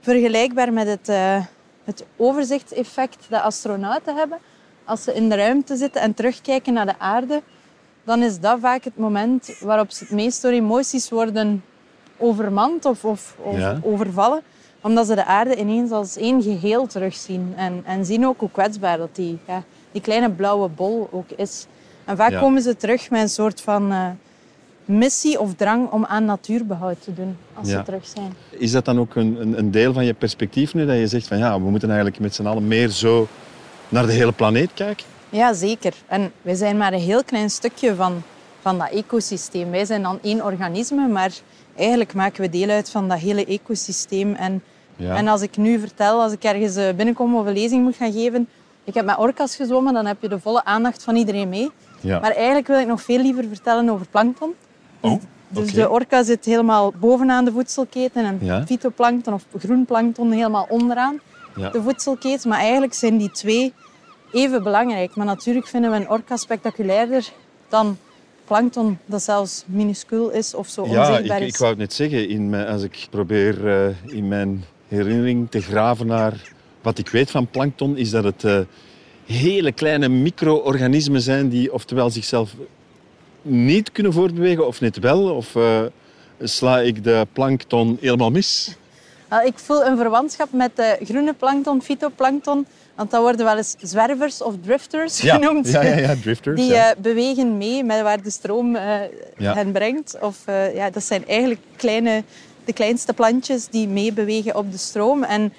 vergelijkbaar 0.00 0.72
met 0.72 0.86
het, 0.86 1.08
uh, 1.08 1.44
het 1.84 2.04
overzichtseffect 2.16 3.26
dat 3.28 3.42
astronauten 3.42 4.16
hebben. 4.16 4.38
Als 4.84 5.02
ze 5.02 5.14
in 5.14 5.28
de 5.28 5.34
ruimte 5.34 5.76
zitten 5.76 6.00
en 6.00 6.14
terugkijken 6.14 6.72
naar 6.72 6.86
de 6.86 6.98
aarde, 6.98 7.42
dan 8.04 8.22
is 8.22 8.40
dat 8.40 8.58
vaak 8.60 8.84
het 8.84 8.96
moment 8.96 9.58
waarop 9.60 9.90
ze 9.90 10.04
het 10.04 10.12
meest 10.12 10.42
door 10.42 10.52
emoties 10.52 11.08
worden 11.08 11.62
overmand 12.20 12.84
of, 12.84 13.04
of, 13.04 13.36
of 13.42 13.58
ja. 13.58 13.80
overvallen. 13.82 14.40
Omdat 14.80 15.06
ze 15.06 15.14
de 15.14 15.24
aarde 15.24 15.56
ineens 15.56 15.90
als 15.90 16.16
één 16.16 16.42
geheel 16.42 16.86
terugzien. 16.86 17.52
En, 17.56 17.82
en 17.84 18.04
zien 18.04 18.26
ook 18.26 18.40
hoe 18.40 18.50
kwetsbaar 18.50 18.98
dat 18.98 19.16
die, 19.16 19.38
ja, 19.46 19.62
die 19.92 20.00
kleine 20.00 20.30
blauwe 20.30 20.68
bol 20.68 21.08
ook 21.10 21.30
is. 21.36 21.66
En 22.04 22.16
vaak 22.16 22.30
ja. 22.30 22.40
komen 22.40 22.62
ze 22.62 22.76
terug 22.76 23.10
met 23.10 23.20
een 23.20 23.28
soort 23.28 23.60
van 23.60 23.92
uh, 23.92 24.06
missie 24.84 25.40
of 25.40 25.54
drang 25.54 25.90
om 25.90 26.04
aan 26.04 26.24
natuurbehoud 26.24 27.02
te 27.02 27.14
doen 27.14 27.36
als 27.54 27.68
ze 27.68 27.82
terug 27.82 28.06
zijn. 28.06 28.34
Is 28.50 28.70
dat 28.70 28.84
dan 28.84 28.98
ook 28.98 29.14
een, 29.14 29.40
een, 29.40 29.58
een, 29.58 29.70
deel 29.70 29.92
van 29.92 30.04
je 30.04 30.14
perspectief 30.14 30.74
nu? 30.74 30.86
Dat 30.86 30.96
je 30.96 31.06
zegt 31.06 31.26
van 31.26 31.38
ja, 31.38 31.60
we 31.60 31.70
moeten 31.70 31.88
eigenlijk 31.88 32.20
met 32.20 32.34
z'n 32.34 32.46
allen 32.46 32.68
meer 32.68 32.88
zo 32.88 33.28
naar 33.88 34.06
de 34.06 34.12
hele 34.12 34.32
planeet 34.32 34.70
kijken? 34.74 35.06
Ja, 35.30 35.52
zeker. 35.52 35.94
En 36.06 36.32
wij 36.42 36.54
zijn 36.54 36.76
maar 36.76 36.92
een 36.92 37.00
heel 37.00 37.24
klein 37.24 37.50
stukje 37.50 37.94
van, 37.94 38.22
van 38.60 38.78
dat 38.78 38.90
ecosysteem. 38.90 39.70
Wij 39.70 39.84
zijn 39.84 40.02
dan 40.02 40.18
één 40.22 40.44
organisme, 40.44 41.08
maar 41.08 41.32
eigenlijk 41.76 42.14
maken 42.14 42.40
we 42.40 42.48
deel 42.48 42.68
uit 42.68 42.90
van 42.90 43.08
dat 43.08 43.18
hele 43.18 43.44
ecosysteem. 43.44 44.34
En, 44.34 44.62
ja. 44.96 45.16
en 45.16 45.28
als 45.28 45.42
ik 45.42 45.56
nu 45.56 45.78
vertel, 45.78 46.22
als 46.22 46.32
ik 46.32 46.44
ergens 46.44 46.96
binnenkom 46.96 47.36
of 47.36 47.46
een 47.46 47.52
lezing 47.52 47.82
moet 47.82 47.96
gaan 47.96 48.12
geven, 48.12 48.48
ik 48.84 48.94
heb 48.94 49.04
met 49.04 49.18
orka's 49.18 49.56
gezwommen, 49.56 49.92
dan 49.92 50.06
heb 50.06 50.16
je 50.20 50.28
de 50.28 50.40
volle 50.40 50.64
aandacht 50.64 51.02
van 51.02 51.16
iedereen 51.16 51.48
mee. 51.48 51.70
Ja. 52.00 52.20
Maar 52.20 52.30
eigenlijk 52.30 52.66
wil 52.66 52.78
ik 52.78 52.86
nog 52.86 53.02
veel 53.02 53.18
liever 53.18 53.44
vertellen 53.48 53.90
over 53.90 54.06
plankton. 54.10 54.54
Oh, 55.00 55.20
dus 55.48 55.70
okay. 55.70 55.82
de 55.82 55.90
orka 55.90 56.22
zit 56.22 56.44
helemaal 56.44 56.92
bovenaan 57.00 57.44
de 57.44 57.52
voedselketen 57.52 58.24
en 58.24 58.38
ja. 58.42 58.66
fytoplankton 58.66 59.34
of 59.34 59.44
groenplankton 59.58 60.32
helemaal 60.32 60.66
onderaan 60.68 61.20
ja. 61.56 61.70
de 61.70 61.82
voedselketen. 61.82 62.48
Maar 62.48 62.58
eigenlijk 62.58 62.94
zijn 62.94 63.16
die 63.16 63.30
twee 63.30 63.72
even 64.32 64.62
belangrijk. 64.62 65.14
Maar 65.14 65.26
natuurlijk 65.26 65.66
vinden 65.66 65.90
we 65.90 65.96
een 65.96 66.10
orka 66.10 66.36
spectaculairder 66.36 67.32
dan 67.68 67.98
plankton 68.44 68.98
dat 69.06 69.22
zelfs 69.22 69.64
minuscuul 69.66 70.30
is 70.30 70.54
of 70.54 70.68
zo 70.68 70.86
ja, 70.86 71.00
onzichtbaar 71.00 71.40
ik, 71.40 71.46
is. 71.46 71.52
ik 71.52 71.56
wou 71.56 71.70
het 71.70 71.78
net 71.78 71.92
zeggen. 71.92 72.28
In 72.28 72.50
mijn, 72.50 72.66
als 72.66 72.82
ik 72.82 73.06
probeer 73.10 73.66
uh, 73.66 74.14
in 74.16 74.28
mijn 74.28 74.64
herinnering 74.88 75.50
te 75.50 75.60
graven 75.60 76.06
naar 76.06 76.52
wat 76.82 76.98
ik 76.98 77.08
weet 77.08 77.30
van 77.30 77.46
plankton, 77.46 77.96
is 77.96 78.10
dat 78.10 78.24
het 78.24 78.44
uh, 78.44 78.58
hele 79.26 79.72
kleine 79.72 80.08
micro-organismen 80.08 81.20
zijn 81.20 81.48
die 81.48 81.72
oftewel 81.72 82.10
zichzelf 82.10 82.54
niet 83.42 83.92
kunnen 83.92 84.12
voortbewegen 84.12 84.66
of 84.66 84.80
net 84.80 84.98
wel. 84.98 85.34
Of 85.34 85.54
uh, 85.54 85.80
sla 86.42 86.80
ik 86.80 87.04
de 87.04 87.26
plankton 87.32 87.98
helemaal 88.00 88.30
mis? 88.30 88.76
Well, 89.28 89.46
ik 89.46 89.58
voel 89.58 89.84
een 89.84 89.96
verwantschap 89.96 90.52
met 90.52 90.76
de 90.76 90.98
groene 91.02 91.34
plankton, 91.34 91.82
fytoplankton. 91.82 92.66
Want 93.00 93.12
dat 93.12 93.22
worden 93.22 93.44
wel 93.44 93.56
eens 93.56 93.74
zwervers 93.78 94.42
of 94.42 94.54
drifters 94.62 95.20
ja. 95.20 95.34
genoemd. 95.34 95.70
Ja, 95.70 95.82
ja, 95.82 95.96
ja, 95.96 96.14
drifters. 96.22 96.60
Die 96.60 96.70
ja. 96.70 96.90
uh, 96.90 97.00
bewegen 97.02 97.56
mee 97.56 97.84
met 97.84 98.02
waar 98.02 98.22
de 98.22 98.30
stroom 98.30 98.76
Ja. 99.36 99.54
hen 99.54 99.72
brengt. 99.72 100.16
Of, 100.20 100.36
uh, 100.48 100.74
ja, 100.74 100.90
dat 100.90 101.04
zijn 101.04 101.26
eigenlijk 101.26 101.60
kleine, 101.76 102.22
de 102.64 102.72
kleinste 102.72 103.12
plantjes 103.12 103.68
die 103.68 103.88
meebewegen 103.88 104.56
op 104.56 104.72
de 104.72 104.78
stroom. 104.78 105.22
En 105.22 105.52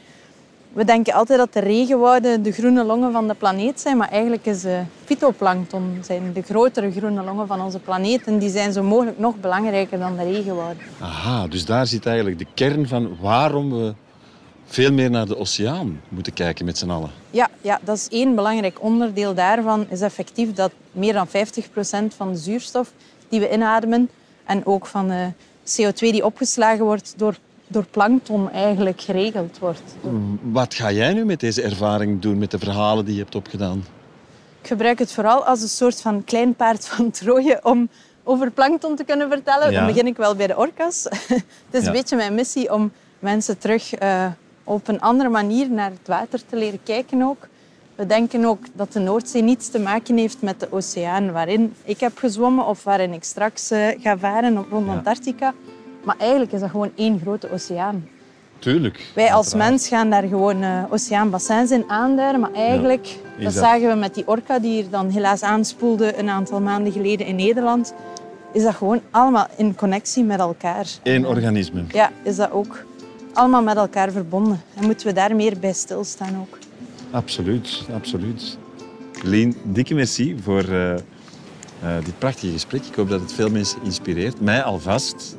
we 0.73 0.85
denken 0.85 1.13
altijd 1.13 1.39
dat 1.39 1.53
de 1.53 1.59
regenwouden 1.59 2.43
de 2.43 2.51
groene 2.51 2.83
longen 2.83 3.11
van 3.11 3.27
de 3.27 3.33
planeet 3.33 3.79
zijn. 3.79 3.97
Maar 3.97 4.09
eigenlijk 4.09 4.45
is 4.45 4.65
uh, 4.65 4.79
fytoplankton 5.05 5.97
zijn 6.01 6.33
de 6.33 6.41
grotere 6.41 6.91
groene 6.91 7.23
longen 7.23 7.47
van 7.47 7.61
onze 7.61 7.79
planeet. 7.79 8.23
En 8.23 8.37
die 8.37 8.49
zijn 8.49 8.73
zo 8.73 8.83
mogelijk 8.83 9.19
nog 9.19 9.35
belangrijker 9.39 9.99
dan 9.99 10.17
de 10.17 10.23
regenwouden. 10.23 10.83
Aha, 10.99 11.47
dus 11.47 11.65
daar 11.65 11.87
zit 11.87 12.05
eigenlijk 12.05 12.39
de 12.39 12.47
kern 12.53 12.87
van 12.87 13.17
waarom 13.21 13.71
we 13.71 13.93
veel 14.71 14.91
meer 14.91 15.09
naar 15.09 15.25
de 15.27 15.37
oceaan 15.37 16.01
moeten 16.09 16.33
kijken 16.33 16.65
met 16.65 16.77
z'n 16.77 16.89
allen. 16.89 17.09
Ja, 17.29 17.49
ja, 17.61 17.79
dat 17.83 17.97
is 17.97 18.07
één 18.09 18.35
belangrijk 18.35 18.81
onderdeel 18.83 19.33
daarvan. 19.33 19.85
Is 19.89 20.01
effectief 20.01 20.53
dat 20.53 20.71
meer 20.91 21.13
dan 21.13 21.27
50% 21.27 21.31
van 22.15 22.31
de 22.31 22.37
zuurstof 22.37 22.91
die 23.29 23.39
we 23.39 23.51
inademen 23.53 24.09
en 24.45 24.65
ook 24.65 24.85
van 24.85 25.07
de 25.07 25.31
CO2 25.65 25.93
die 25.99 26.25
opgeslagen 26.25 26.85
wordt 26.85 27.13
door, 27.17 27.37
door 27.67 27.85
plankton 27.91 28.51
eigenlijk 28.51 29.01
geregeld 29.01 29.59
wordt. 29.59 29.81
Wat 30.41 30.73
ga 30.73 30.91
jij 30.91 31.13
nu 31.13 31.25
met 31.25 31.39
deze 31.39 31.61
ervaring 31.61 32.21
doen, 32.21 32.37
met 32.37 32.51
de 32.51 32.59
verhalen 32.59 33.05
die 33.05 33.15
je 33.15 33.21
hebt 33.21 33.35
opgedaan? 33.35 33.85
Ik 34.61 34.67
gebruik 34.67 34.99
het 34.99 35.11
vooral 35.11 35.45
als 35.45 35.61
een 35.61 35.67
soort 35.67 36.01
van 36.01 36.23
klein 36.23 36.55
paard 36.55 36.87
van 36.87 37.11
Troje 37.11 37.59
om 37.63 37.89
over 38.23 38.51
plankton 38.51 38.95
te 38.95 39.03
kunnen 39.03 39.29
vertellen. 39.29 39.71
Ja. 39.71 39.77
Dan 39.77 39.87
begin 39.87 40.07
ik 40.07 40.17
wel 40.17 40.35
bij 40.35 40.47
de 40.47 40.57
orka's. 40.57 41.03
het 41.09 41.43
is 41.71 41.81
Ja. 41.81 41.87
een 41.87 41.93
beetje 41.93 42.15
mijn 42.15 42.35
missie 42.35 42.73
om 42.73 42.91
mensen 43.19 43.57
terug 43.57 43.93
eh, 43.93 44.25
op 44.73 44.87
een 44.87 45.01
andere 45.01 45.29
manier 45.29 45.69
naar 45.71 45.89
het 45.89 46.07
water 46.07 46.39
te 46.49 46.55
leren 46.55 46.79
kijken 46.83 47.21
ook. 47.21 47.47
We 47.95 48.05
denken 48.05 48.45
ook 48.45 48.59
dat 48.73 48.93
de 48.93 48.99
Noordzee 48.99 49.41
niets 49.41 49.69
te 49.69 49.79
maken 49.79 50.17
heeft 50.17 50.41
met 50.41 50.59
de 50.59 50.67
oceaan 50.71 51.31
waarin 51.31 51.73
ik 51.83 51.99
heb 51.99 52.17
gezwommen 52.17 52.65
of 52.65 52.83
waarin 52.83 53.13
ik 53.13 53.23
straks 53.23 53.71
eh, 53.71 53.87
ga 54.01 54.17
varen 54.17 54.57
op 54.57 54.71
rond 54.71 54.85
Ja. 54.87 54.93
Antarctica. 54.93 55.53
Maar 56.03 56.15
eigenlijk 56.19 56.51
is 56.51 56.59
dat 56.59 56.69
gewoon 56.69 56.91
één 56.95 57.19
grote 57.21 57.51
oceaan. 57.51 58.07
Tuurlijk. 58.59 59.11
Wij 59.15 59.33
als 59.33 59.45
uiteraard. 59.45 59.69
mens 59.69 59.87
gaan 59.87 60.09
daar 60.09 60.23
gewoon 60.27 60.63
eh 60.63 60.83
oceaanbassins 60.89 61.71
in 61.71 61.83
aanduiden, 61.87 62.39
maar 62.41 62.51
eigenlijk, 62.53 63.17
dat 63.35 63.43
dat- 63.43 63.53
zagen 63.53 63.87
we 63.89 63.95
met 63.95 64.13
die 64.15 64.27
orka 64.27 64.59
die 64.59 64.71
hier 64.71 64.89
dan 64.89 65.09
helaas 65.09 65.43
aanspoelde 65.43 66.17
een 66.17 66.29
aantal 66.29 66.61
maanden 66.61 66.91
geleden 66.91 67.25
in 67.27 67.35
Nederland, 67.35 67.93
is 68.53 68.63
dat 68.63 68.75
gewoon 68.75 69.01
allemaal 69.11 69.47
in 69.57 69.75
connectie 69.75 70.23
met 70.23 70.39
elkaar. 70.39 70.85
Eén 71.03 71.27
organisme. 71.27 71.83
Ja, 71.91 72.11
is 72.23 72.35
dat 72.35 72.51
ook 72.51 72.83
allemaal 73.33 73.63
met 73.63 73.75
elkaar 73.75 74.11
verbonden. 74.11 74.61
En 74.75 74.85
moeten 74.85 75.07
we 75.07 75.13
daar 75.13 75.35
meer 75.35 75.59
bij 75.59 75.73
stilstaan 75.73 76.35
ook. 76.39 76.57
Absoluut, 77.11 77.81
absoluut. 77.93 78.57
Lien, 79.23 79.55
dikke 79.63 79.93
merci 79.93 80.37
voor 80.43 80.63
eh, 80.63 80.93
eh, 80.93 80.99
dit 82.03 82.17
prachtige 82.17 82.51
gesprek. 82.51 82.85
Ik 82.85 82.95
hoop 82.95 83.09
dat 83.09 83.21
het 83.21 83.33
veel 83.33 83.49
mensen 83.49 83.79
inspireert. 83.83 84.41
Mij 84.41 84.63
alvast. 84.63 85.37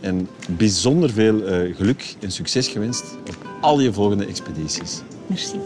En 0.00 0.28
bijzonder 0.48 1.10
veel 1.10 1.42
eh, 1.42 1.76
geluk 1.76 2.14
en 2.20 2.30
succes 2.30 2.68
gewenst 2.68 3.04
op 3.28 3.36
al 3.60 3.80
je 3.80 3.92
volgende 3.92 4.26
expedities. 4.26 5.02
Merci. 5.26 5.60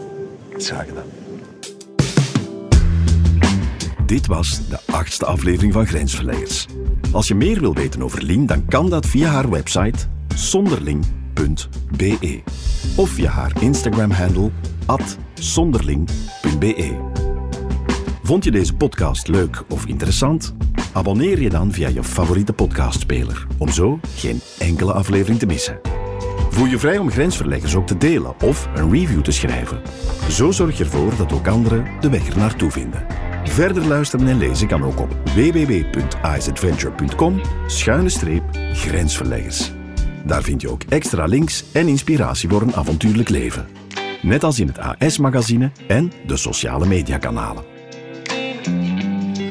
Graag 0.57 0.87
gedaan. 0.87 1.05
Dit 4.05 4.27
was 4.27 4.67
de 4.69 4.79
achtste 4.85 5.25
aflevering 5.25 5.73
van 5.73 5.87
Grensverleggers. 5.87 6.65
Als 7.11 7.27
je 7.27 7.35
meer 7.35 7.59
wil 7.59 7.73
weten 7.73 8.01
over 8.01 8.23
Lien, 8.23 8.45
dan 8.45 8.65
kan 8.65 8.89
dat 8.89 9.05
via 9.05 9.29
haar 9.29 9.49
website 9.49 9.97
sonderling.be 11.39 12.41
of 12.95 13.09
via 13.09 13.29
haar 13.29 13.51
Instagram-handle 13.59 14.51
sonderling.be. 15.33 16.97
Vond 18.23 18.43
je 18.43 18.51
deze 18.51 18.75
podcast 18.75 19.27
leuk 19.27 19.63
of 19.69 19.85
interessant? 19.85 20.55
Abonneer 20.93 21.41
je 21.41 21.49
dan 21.49 21.71
via 21.71 21.87
je 21.87 22.03
favoriete 22.03 22.53
podcastspeler, 22.53 23.47
om 23.57 23.69
zo 23.69 23.99
geen 24.15 24.41
enkele 24.59 24.93
aflevering 24.93 25.39
te 25.39 25.45
missen. 25.45 25.79
Voel 26.49 26.65
je 26.65 26.79
vrij 26.79 26.97
om 26.97 27.11
grensverleggers 27.11 27.75
ook 27.75 27.87
te 27.87 27.97
delen 27.97 28.33
of 28.43 28.69
een 28.75 28.91
review 28.91 29.21
te 29.21 29.31
schrijven. 29.31 29.81
Zo 30.29 30.51
zorg 30.51 30.77
je 30.77 30.83
ervoor 30.83 31.15
dat 31.17 31.33
ook 31.33 31.47
anderen 31.47 31.85
de 31.99 32.09
weg 32.09 32.27
er 32.27 32.37
naartoe 32.37 32.71
vinden. 32.71 33.05
Verder 33.43 33.87
luisteren 33.87 34.27
en 34.27 34.37
lezen 34.37 34.67
kan 34.67 34.83
ook 34.83 34.99
op 34.99 35.15
www.isadventure.com 35.23 37.41
schuine 37.67 38.09
streep 38.09 38.43
grensverleggers. 38.73 39.77
Daar 40.29 40.43
vind 40.43 40.61
je 40.61 40.69
ook 40.69 40.83
extra 40.89 41.25
links 41.25 41.63
en 41.71 41.87
inspiratie 41.87 42.49
voor 42.49 42.61
een 42.61 42.75
avontuurlijk 42.75 43.29
leven. 43.29 43.67
Net 44.21 44.43
als 44.43 44.59
in 44.59 44.67
het 44.67 44.77
AS-magazine 44.77 45.71
en 45.87 46.11
de 46.25 46.37
sociale 46.37 46.85
mediakanalen. 46.85 47.63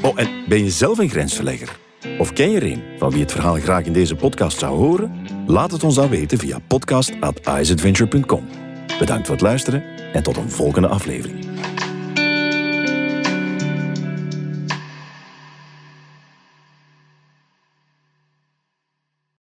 Oh, 0.02 0.20
en 0.20 0.28
ben 0.48 0.64
je 0.64 0.70
zelf 0.70 0.98
een 0.98 1.08
grensverlegger? 1.08 1.78
Of 2.18 2.32
ken 2.32 2.50
je 2.50 2.60
er 2.60 2.72
een 2.72 2.82
van 2.98 3.10
wie 3.10 3.20
het 3.20 3.32
verhaal 3.32 3.54
graag 3.54 3.84
in 3.84 3.92
deze 3.92 4.14
podcast 4.14 4.58
zou 4.58 4.76
horen? 4.76 5.12
Laat 5.46 5.70
het 5.70 5.84
ons 5.84 5.94
dan 5.94 6.08
weten 6.08 6.38
via 6.38 6.58
podcast.isadventure.com. 6.66 8.48
Bedankt 8.98 9.26
voor 9.26 9.34
het 9.36 9.44
luisteren 9.44 9.82
en 10.12 10.22
tot 10.22 10.36
een 10.36 10.50
volgende 10.50 10.88
aflevering. 10.88 11.47